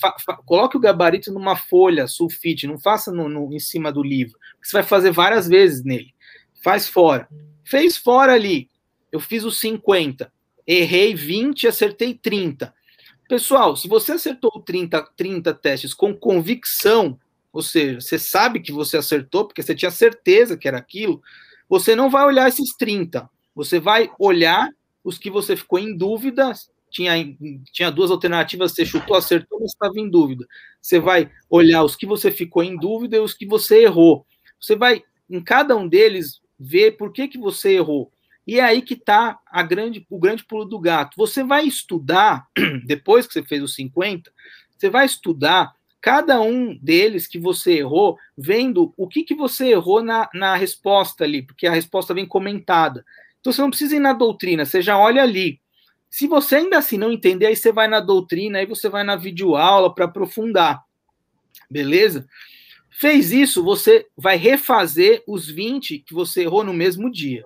[0.44, 4.38] coloque o gabarito numa folha sulfite, não faça no, no, em cima do livro.
[4.62, 6.14] Você vai fazer várias vezes nele.
[6.62, 7.26] Faz fora.
[7.64, 8.68] Fez fora ali.
[9.10, 10.30] Eu fiz os 50
[10.66, 12.74] errei 20, acertei 30.
[13.28, 17.18] Pessoal, se você acertou 30, 30 testes com convicção,
[17.52, 21.22] ou seja, você sabe que você acertou, porque você tinha certeza que era aquilo,
[21.68, 23.28] você não vai olhar esses 30.
[23.54, 24.68] Você vai olhar
[25.02, 26.52] os que você ficou em dúvida,
[26.90, 27.12] tinha,
[27.72, 30.46] tinha duas alternativas, você chutou, acertou, mas estava em dúvida.
[30.80, 34.26] Você vai olhar os que você ficou em dúvida e os que você errou.
[34.60, 38.12] Você vai, em cada um deles, ver por que, que você errou.
[38.46, 39.38] E é aí que está
[39.68, 41.16] grande, o grande pulo do gato.
[41.16, 42.46] Você vai estudar,
[42.84, 44.30] depois que você fez os 50,
[44.76, 50.02] você vai estudar cada um deles que você errou, vendo o que, que você errou
[50.02, 53.04] na, na resposta ali, porque a resposta vem comentada.
[53.40, 55.60] Então você não precisa ir na doutrina, você já olha ali.
[56.10, 59.16] Se você ainda assim não entender, aí você vai na doutrina, aí você vai na
[59.16, 60.84] videoaula para aprofundar.
[61.70, 62.26] Beleza?
[62.90, 67.42] Fez isso, você vai refazer os 20 que você errou no mesmo dia.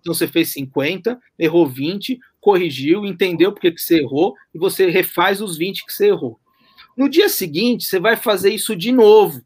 [0.00, 5.40] Então você fez 50, errou 20, corrigiu, entendeu porque que você errou e você refaz
[5.40, 6.40] os 20 que você errou.
[6.96, 9.42] No dia seguinte, você vai fazer isso de novo.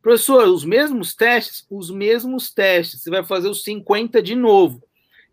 [0.00, 1.66] Professor, os mesmos testes?
[1.68, 3.02] Os mesmos testes.
[3.02, 4.82] Você vai fazer os 50 de novo.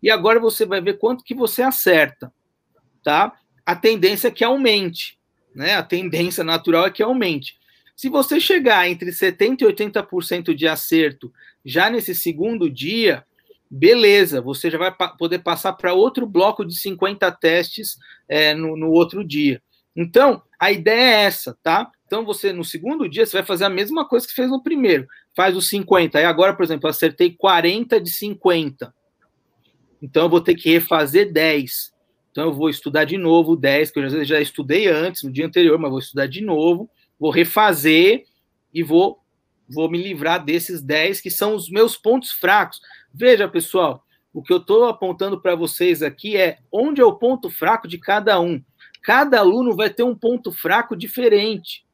[0.02, 2.32] E agora você vai ver quanto que você acerta,
[3.02, 3.32] tá?
[3.64, 5.18] A tendência é que aumente,
[5.54, 5.76] né?
[5.76, 7.56] A tendência natural é que aumente.
[7.96, 11.32] Se você chegar entre 70% e 80% de acerto
[11.64, 13.24] já nesse segundo dia,
[13.74, 17.98] beleza, você já vai pa poder passar para outro bloco de 50 testes
[18.28, 19.60] é, no, no, outro dia.
[19.96, 21.90] Então, a ideia é essa, tá?
[22.06, 25.06] Então, você, no segundo dia, você vai fazer a mesma coisa que fez no primeiro.
[25.34, 26.18] Faz os 50.
[26.18, 28.94] Aí agora, por exemplo, eu acertei 40 de 50.
[30.00, 31.92] Então, eu vou ter que refazer 10.
[32.30, 35.46] Então, eu vou estudar de novo 10, que eu já, já estudei antes, no dia
[35.46, 36.88] anterior, mas vou estudar de novo.
[37.18, 38.24] Vou refazer
[38.72, 39.18] e vou,
[39.68, 42.80] vou me livrar desses 10 que são os meus pontos fracos.
[43.16, 47.48] Veja, pessoal, o que eu estou apontando para vocês aqui é onde é o ponto
[47.48, 48.60] fraco de cada um.
[49.04, 51.84] Cada aluno vai ter um ponto fraco diferente.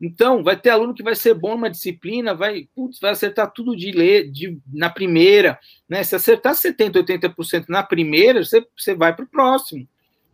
[0.00, 3.76] Então, vai ter aluno que vai ser bom numa disciplina, vai, putz, vai acertar tudo
[3.76, 5.58] de ler de, na primeira.
[5.88, 6.04] Né?
[6.04, 9.88] Se acertar 70%, 80% na primeira, você, você vai para o próximo.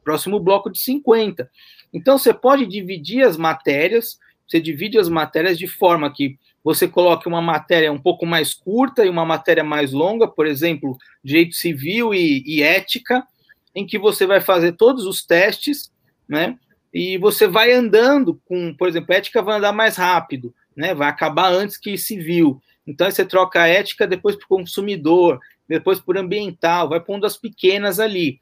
[0.05, 1.49] Próximo bloco de 50%.
[1.91, 7.29] Então, você pode dividir as matérias, você divide as matérias de forma que você coloque
[7.29, 12.13] uma matéria um pouco mais curta e uma matéria mais longa, por exemplo, direito civil
[12.13, 13.27] e, e ética,
[13.75, 15.93] em que você vai fazer todos os testes,
[16.29, 16.59] né?
[16.93, 20.95] E você vai andando com, por exemplo, ética vai andar mais rápido, né?
[20.95, 22.61] Vai acabar antes que civil.
[22.87, 25.39] Então você troca a ética depois para o consumidor,
[25.69, 28.41] depois por ambiental, vai pondo as pequenas ali.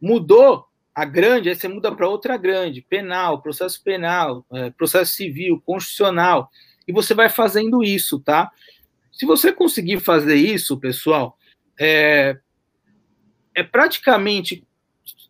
[0.00, 5.60] Mudou a grande, aí você muda para outra grande, penal, processo penal, é, processo civil,
[5.64, 6.50] constitucional
[6.86, 8.50] e você vai fazendo isso, tá?
[9.12, 11.38] Se você conseguir fazer isso, pessoal,
[11.80, 12.38] é,
[13.54, 14.62] é praticamente.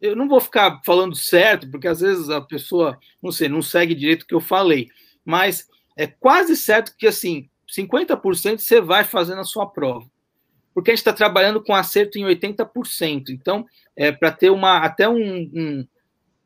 [0.00, 3.94] Eu não vou ficar falando certo, porque às vezes a pessoa, não sei, não segue
[3.94, 4.88] direito o que eu falei,
[5.24, 10.06] mas é quase certo que, assim, 50% você vai fazer na sua prova.
[10.74, 13.30] Porque a gente está trabalhando com acerto em 80%.
[13.30, 13.64] Então,
[13.96, 15.86] é para ter uma até um, um,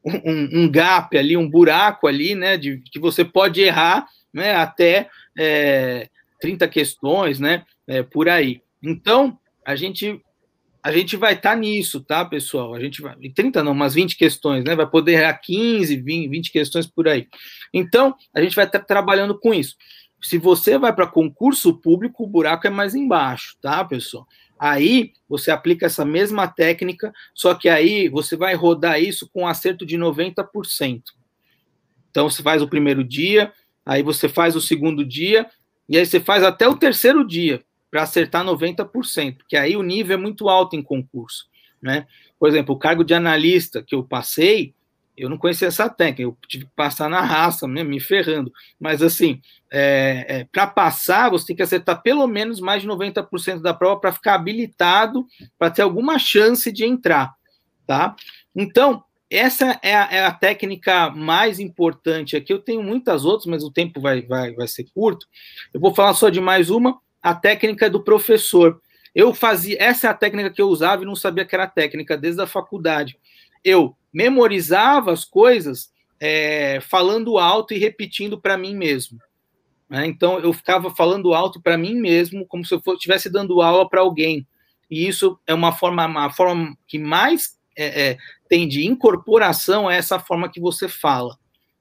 [0.04, 2.56] um, um, gap ali, um buraco ali, né?
[2.56, 5.08] De que você pode errar né, até
[5.38, 6.08] é,
[6.40, 8.62] 30 questões, né, é, por aí.
[8.82, 10.20] Então, a gente
[10.82, 12.74] a gente vai estar tá nisso, tá, pessoal?
[12.74, 14.74] A gente vai 30 não, umas 20 questões, né?
[14.74, 17.28] Vai poder errar 15, 20, 20 questões por aí.
[17.72, 19.76] Então, a gente vai estar tá trabalhando com isso.
[20.22, 24.26] Se você vai para concurso público, o buraco é mais embaixo, tá, pessoal?
[24.58, 29.46] Aí você aplica essa mesma técnica, só que aí você vai rodar isso com um
[29.46, 31.02] acerto de 90%.
[32.10, 33.52] Então você faz o primeiro dia,
[33.84, 35.46] aí você faz o segundo dia,
[35.88, 40.14] e aí você faz até o terceiro dia para acertar 90%, porque aí o nível
[40.14, 41.46] é muito alto em concurso,
[41.82, 42.06] né?
[42.38, 44.72] Por exemplo, o cargo de analista que eu passei,
[45.16, 48.50] eu não conhecia essa técnica, eu tive que passar na raça, né, me ferrando.
[48.78, 53.60] Mas, assim, é, é, para passar, você tem que acertar pelo menos mais de 90%
[53.60, 55.26] da prova para ficar habilitado,
[55.58, 57.34] para ter alguma chance de entrar,
[57.86, 58.16] tá?
[58.56, 62.52] Então, essa é a, é a, técnica mais importante aqui.
[62.52, 65.26] Eu tenho muitas outras, mas o tempo vai, vai, vai ser curto.
[65.72, 68.80] Eu vou falar só de mais uma, a técnica do professor.
[69.14, 72.16] Eu fazia, essa é a técnica que eu usava e não sabia que era técnica
[72.18, 73.16] desde a faculdade.
[73.62, 79.18] Eu memorizava as coisas é, falando alto e repetindo para mim mesmo.
[79.88, 80.06] Né?
[80.06, 84.00] Então eu ficava falando alto para mim mesmo, como se eu estivesse dando aula para
[84.00, 84.46] alguém.
[84.90, 88.18] E isso é uma forma, uma forma que mais é, é,
[88.48, 91.38] tem de incorporação a essa forma que você fala.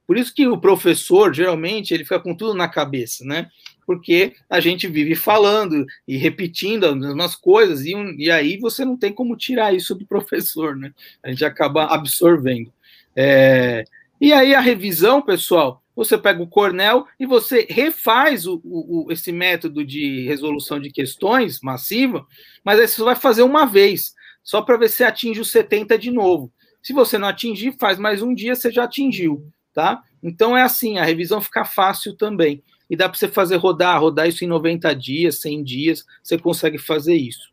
[0.10, 3.48] Por isso que o professor, geralmente, ele fica com tudo na cabeça, né?
[3.86, 8.98] Porque a gente vive falando e repetindo as mesmas coisas, e, e aí você não
[8.98, 10.92] tem como tirar isso do professor, né?
[11.24, 12.74] A gente acaba absorvendo.
[13.16, 13.84] É,
[14.20, 19.32] e aí a revisão, pessoal, você pega o Cornell e você refaz o, o, esse
[19.32, 22.26] método de resolução de questões massiva,
[22.64, 26.12] mas aí você vai fazer uma vez só para ver se atinge os 70 de
[26.12, 26.52] novo.
[26.82, 30.02] Se você não atingir, faz mais um dia, você já atingiu, tá?
[30.24, 32.64] Então é assim, a revisão fica fácil também.
[32.90, 36.78] E dá para você fazer rodar, rodar isso em 90 dias, 100 dias, você consegue
[36.78, 37.52] fazer isso.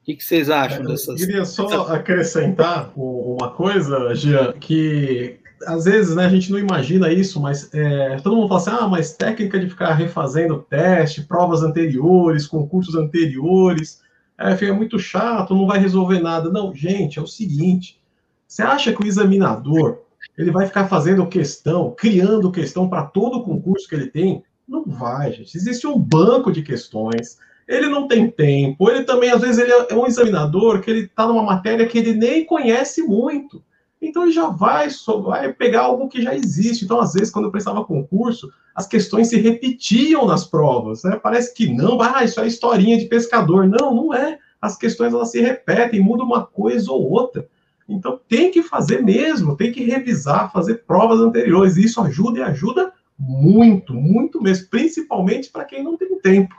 [0.00, 1.20] O que, que vocês acham é, dessas?
[1.20, 7.10] Eu queria só acrescentar uma coisa, Jean, que às vezes né, a gente não imagina
[7.10, 11.62] isso, mas é, todo mundo fala assim: ah, mas técnica de ficar refazendo teste, provas
[11.62, 14.03] anteriores, concursos anteriores
[14.38, 16.50] é, fica muito chato, não vai resolver nada.
[16.50, 18.00] Não, gente, é o seguinte:
[18.46, 20.00] você acha que o examinador
[20.36, 24.42] ele vai ficar fazendo questão, criando questão para todo concurso que ele tem?
[24.66, 25.56] Não vai, gente.
[25.56, 27.38] Existe um banco de questões.
[27.68, 28.90] Ele não tem tempo.
[28.90, 32.14] Ele também, às vezes, ele é um examinador que ele está numa matéria que ele
[32.14, 33.62] nem conhece muito.
[34.08, 36.84] Então ele já vai, só vai pegar algo que já existe.
[36.84, 41.02] Então, às vezes, quando eu prestava concurso, as questões se repetiam nas provas.
[41.04, 41.18] Né?
[41.22, 43.66] Parece que não, ah, isso é historinha de pescador.
[43.66, 44.38] Não, não é.
[44.60, 47.46] As questões elas se repetem, muda uma coisa ou outra.
[47.88, 51.76] Então tem que fazer mesmo, tem que revisar, fazer provas anteriores.
[51.76, 56.54] Isso ajuda e ajuda muito, muito mesmo, principalmente para quem não tem tempo.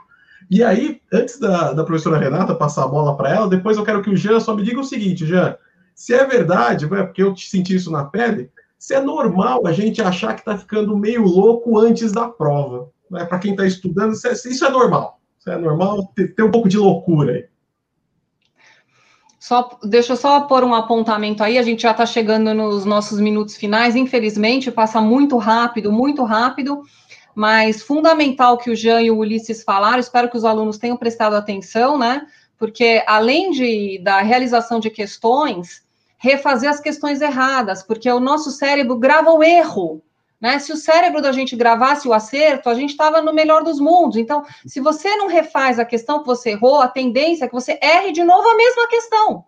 [0.48, 4.00] E aí, antes da, da professora Renata passar a bola para ela, depois eu quero
[4.00, 5.56] que o Jean só me diga o seguinte, Jean,
[5.96, 10.34] se é verdade, porque eu senti isso na pele, se é normal a gente achar
[10.34, 12.90] que está ficando meio louco antes da prova.
[13.10, 13.24] Né?
[13.24, 15.18] Para quem está estudando, isso é normal.
[15.38, 17.46] Isso é normal ter, ter um pouco de loucura aí.
[19.40, 23.18] Só, deixa eu só pôr um apontamento aí, a gente já está chegando nos nossos
[23.18, 26.82] minutos finais, infelizmente, passa muito rápido, muito rápido,
[27.34, 31.36] mas fundamental que o Jean e o Ulisses falaram, espero que os alunos tenham prestado
[31.36, 32.26] atenção, né?
[32.58, 35.85] Porque além de, da realização de questões,
[36.26, 40.02] refazer as questões erradas, porque o nosso cérebro grava o erro,
[40.40, 40.58] né?
[40.58, 44.16] Se o cérebro da gente gravasse o acerto, a gente estava no melhor dos mundos.
[44.16, 47.78] Então, se você não refaz a questão que você errou, a tendência é que você
[47.80, 49.44] erre de novo a mesma questão.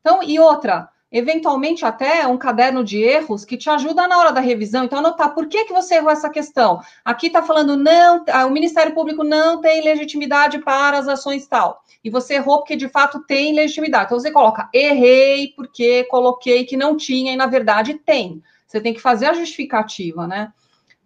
[0.00, 4.40] Então, e outra, eventualmente até um caderno de erros que te ajuda na hora da
[4.40, 4.84] revisão.
[4.84, 6.80] Então, anotar por que, que você errou essa questão.
[7.04, 11.82] Aqui está falando, não, o Ministério Público não tem legitimidade para as ações tal.
[12.04, 14.06] E você errou porque de fato tem legitimidade.
[14.06, 18.42] Então, você coloca, errei porque coloquei que não tinha e na verdade tem.
[18.66, 20.52] Você tem que fazer a justificativa, né?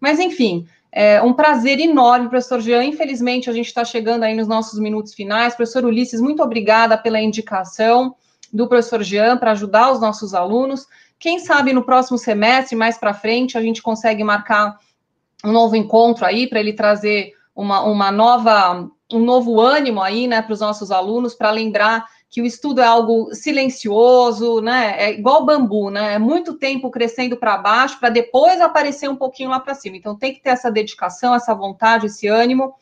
[0.01, 2.83] Mas, enfim, é um prazer enorme, professor Jean.
[2.83, 5.55] Infelizmente, a gente está chegando aí nos nossos minutos finais.
[5.55, 8.17] Professor Ulisses, muito obrigada pela indicação
[8.53, 10.87] do professor Jean para ajudar os nossos alunos.
[11.19, 14.79] Quem sabe no próximo semestre, mais para frente, a gente consegue marcar
[15.45, 20.43] um novo encontro aí para ele trazer uma, uma nova, um novo ânimo aí, né,
[20.43, 24.95] para os nossos alunos, para lembrar que o estudo é algo silencioso, né?
[24.97, 26.15] É igual bambu, né?
[26.15, 29.99] É muito tempo crescendo para baixo para depois aparecer um pouquinho lá para cima.
[29.99, 32.75] Então tem que ter essa dedicação, essa vontade, esse ânimo.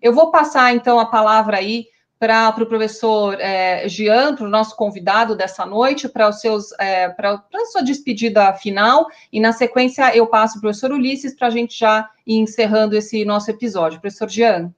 [0.00, 1.86] Eu vou passar então a palavra aí
[2.24, 6.72] para o pro professor é, Jean, para o nosso convidado dessa noite, para os seus
[6.80, 11.36] é, para a sua despedida final, e na sequência eu passo para o professor Ulisses
[11.36, 14.00] para a gente já ir encerrando esse nosso episódio.
[14.00, 14.72] Professor Jean.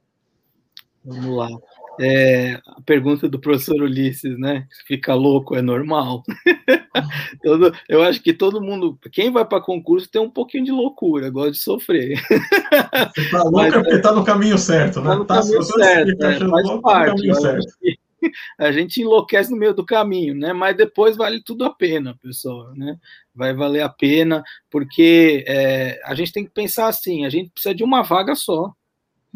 [1.04, 1.48] Vamos lá
[2.00, 4.66] é, a pergunta do professor Ulisses, né?
[4.86, 6.22] Fica louco, é normal.
[7.42, 11.30] todo, eu acho que todo mundo, quem vai para concurso tem um pouquinho de loucura,
[11.30, 12.20] gosta de sofrer.
[13.14, 15.10] Você tá louco é porque está no caminho certo, né?
[15.10, 17.22] Tá no tá, caminho certo, é, faz tá parte.
[18.58, 20.52] A gente enlouquece no meio do caminho, né?
[20.52, 22.96] Mas depois vale tudo a pena, pessoal, né?
[23.34, 27.74] Vai valer a pena, porque é, a gente tem que pensar assim: a gente precisa
[27.74, 28.72] de uma vaga só.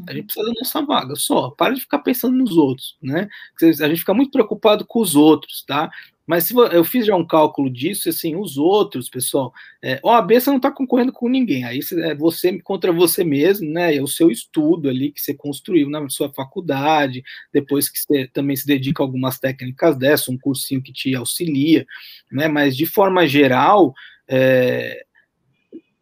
[0.06, 1.50] A gente precisa da nossa vaga só.
[1.50, 3.28] Para de ficar pensando nos outros, né?
[3.62, 5.90] A gente fica muito preocupado com os outros, tá?
[6.30, 10.48] Mas se eu fiz já um cálculo disso, assim, os outros, pessoal, é, OAB você
[10.48, 13.96] não está concorrendo com ninguém, aí é você contra você mesmo, né?
[13.96, 18.54] É o seu estudo ali que você construiu na sua faculdade, depois que você também
[18.54, 21.84] se dedica a algumas técnicas dessa, um cursinho que te auxilia,
[22.30, 22.46] né?
[22.46, 23.92] Mas de forma geral,
[24.28, 25.04] é,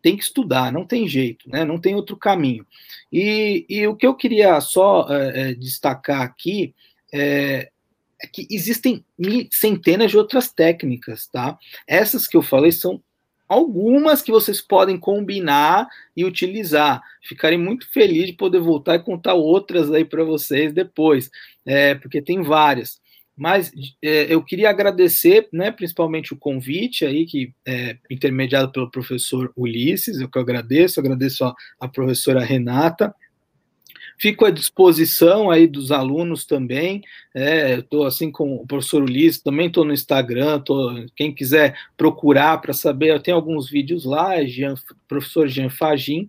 [0.09, 1.67] tem que estudar, não tem jeito, né?
[1.67, 2.67] Não tem outro caminho.
[3.13, 6.75] E, e o que eu queria só é, destacar aqui
[7.13, 7.69] é,
[8.23, 9.05] é, que existem
[9.53, 11.59] centenas de outras técnicas, tá?
[11.87, 13.03] Essas que eu falei são
[13.47, 15.87] algumas que vocês podem combinar
[16.17, 17.03] e utilizar.
[17.23, 21.31] Ficarei muito feliz de poder voltar e contar outras aí para vocês depois,
[21.67, 22.99] é, porque tem várias.
[23.39, 23.71] Mas
[24.03, 30.21] é, eu queria agradecer, né, principalmente o convite aí, que é intermediado pelo professor Ulisses,
[30.21, 33.15] eu que agradeço, agradeço a, a professora Renata,
[34.21, 37.03] Fico à disposição aí dos alunos também.
[37.33, 40.59] Estou é, assim com o professor Ulisses, também estou no Instagram.
[40.59, 44.75] Tô, quem quiser procurar para saber, eu tenho alguns vídeos lá, Jean,
[45.07, 46.29] professor Jean Fagin.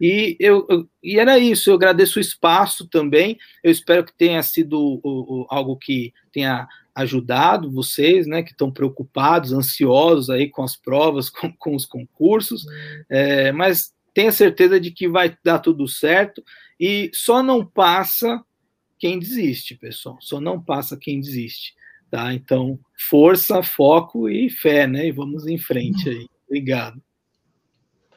[0.00, 3.38] E, eu, eu, e era isso, eu agradeço o espaço também.
[3.62, 8.72] Eu espero que tenha sido o, o, algo que tenha ajudado vocês, né, que estão
[8.72, 12.64] preocupados, ansiosos aí com as provas, com, com os concursos,
[13.08, 16.42] é, mas tenha certeza de que vai dar tudo certo.
[16.78, 18.42] E só não passa
[18.98, 20.18] quem desiste, pessoal.
[20.20, 21.74] Só não passa quem desiste.
[22.10, 22.32] Tá?
[22.32, 22.78] Então,
[23.08, 25.06] força, foco e fé, né?
[25.06, 26.26] E vamos em frente aí.
[26.46, 27.00] Obrigado.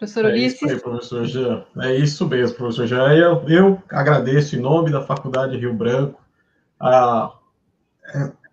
[0.02, 0.64] Professor Ulisses.
[0.64, 1.64] É isso aí, professor Jean.
[1.80, 3.14] É isso mesmo, professor Jean.
[3.14, 6.20] Eu, eu agradeço em nome da Faculdade Rio Branco
[6.80, 7.32] a,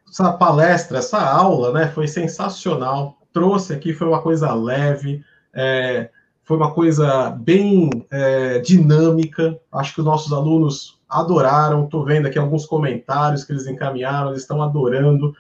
[0.07, 1.89] essa palestra, essa aula, né?
[1.89, 3.17] Foi sensacional.
[3.33, 5.25] Trouxe aqui, foi uma coisa leve.
[5.55, 6.11] É,
[6.45, 9.59] foi uma coisa bem é, dinâmica.
[9.73, 11.87] Acho que os nossos alunos adoraram.
[11.87, 15.35] Estou vendo aqui alguns comentários que eles encaminharam, eles estão adorando.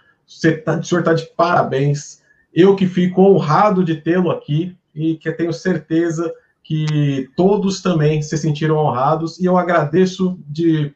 [0.64, 2.22] Tá, o senhor está de parabéns.
[2.50, 6.32] Eu que fico honrado de tê-lo aqui e que tenho certeza
[6.62, 9.38] que todos também se sentiram honrados.
[9.38, 10.94] E eu agradeço de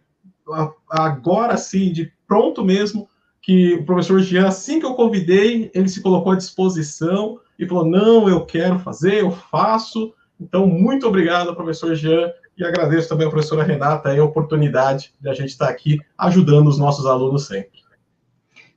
[0.90, 3.09] agora sim, de pronto mesmo,
[3.40, 7.84] que o professor Jean, assim que eu convidei, ele se colocou à disposição e falou:
[7.84, 10.12] não, eu quero fazer, eu faço.
[10.40, 15.34] Então, muito obrigado, professor Jean, e agradeço também à professora Renata a oportunidade de a
[15.34, 17.82] gente estar aqui ajudando os nossos alunos sempre.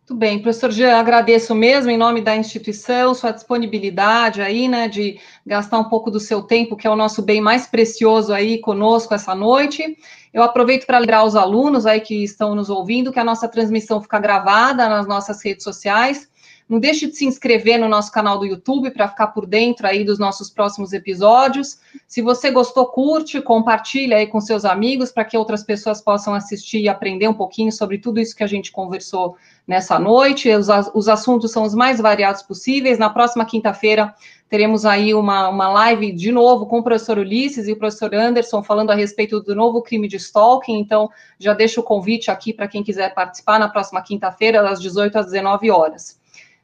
[0.07, 5.19] Muito bem, professor Jean, agradeço mesmo em nome da instituição, sua disponibilidade aí, né, de
[5.43, 9.15] gastar um pouco do seu tempo, que é o nosso bem mais precioso aí conosco
[9.15, 9.97] essa noite.
[10.31, 13.99] Eu aproveito para lembrar os alunos aí que estão nos ouvindo que a nossa transmissão
[13.99, 16.29] fica gravada nas nossas redes sociais.
[16.67, 20.03] Não deixe de se inscrever no nosso canal do YouTube para ficar por dentro aí
[20.03, 21.79] dos nossos próximos episódios.
[22.07, 26.79] Se você gostou, curte, compartilha aí com seus amigos para que outras pessoas possam assistir
[26.79, 29.35] e aprender um pouquinho sobre tudo isso que a gente conversou
[29.67, 30.49] nessa noite.
[30.49, 32.97] Os, os assuntos são os mais variados possíveis.
[32.97, 34.13] Na próxima quinta-feira
[34.47, 38.63] teremos aí uma, uma live de novo com o professor Ulisses e o professor Anderson
[38.63, 40.77] falando a respeito do novo crime de stalking.
[40.77, 41.09] Então,
[41.39, 45.25] já deixo o convite aqui para quem quiser participar na próxima quinta-feira, das 18 às
[45.25, 46.19] 19 horas.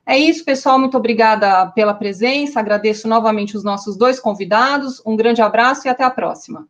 [0.05, 0.79] É isso, pessoal.
[0.79, 2.59] Muito obrigada pela presença.
[2.59, 5.01] Agradeço novamente os nossos dois convidados.
[5.05, 6.67] Um grande abraço e até a próxima.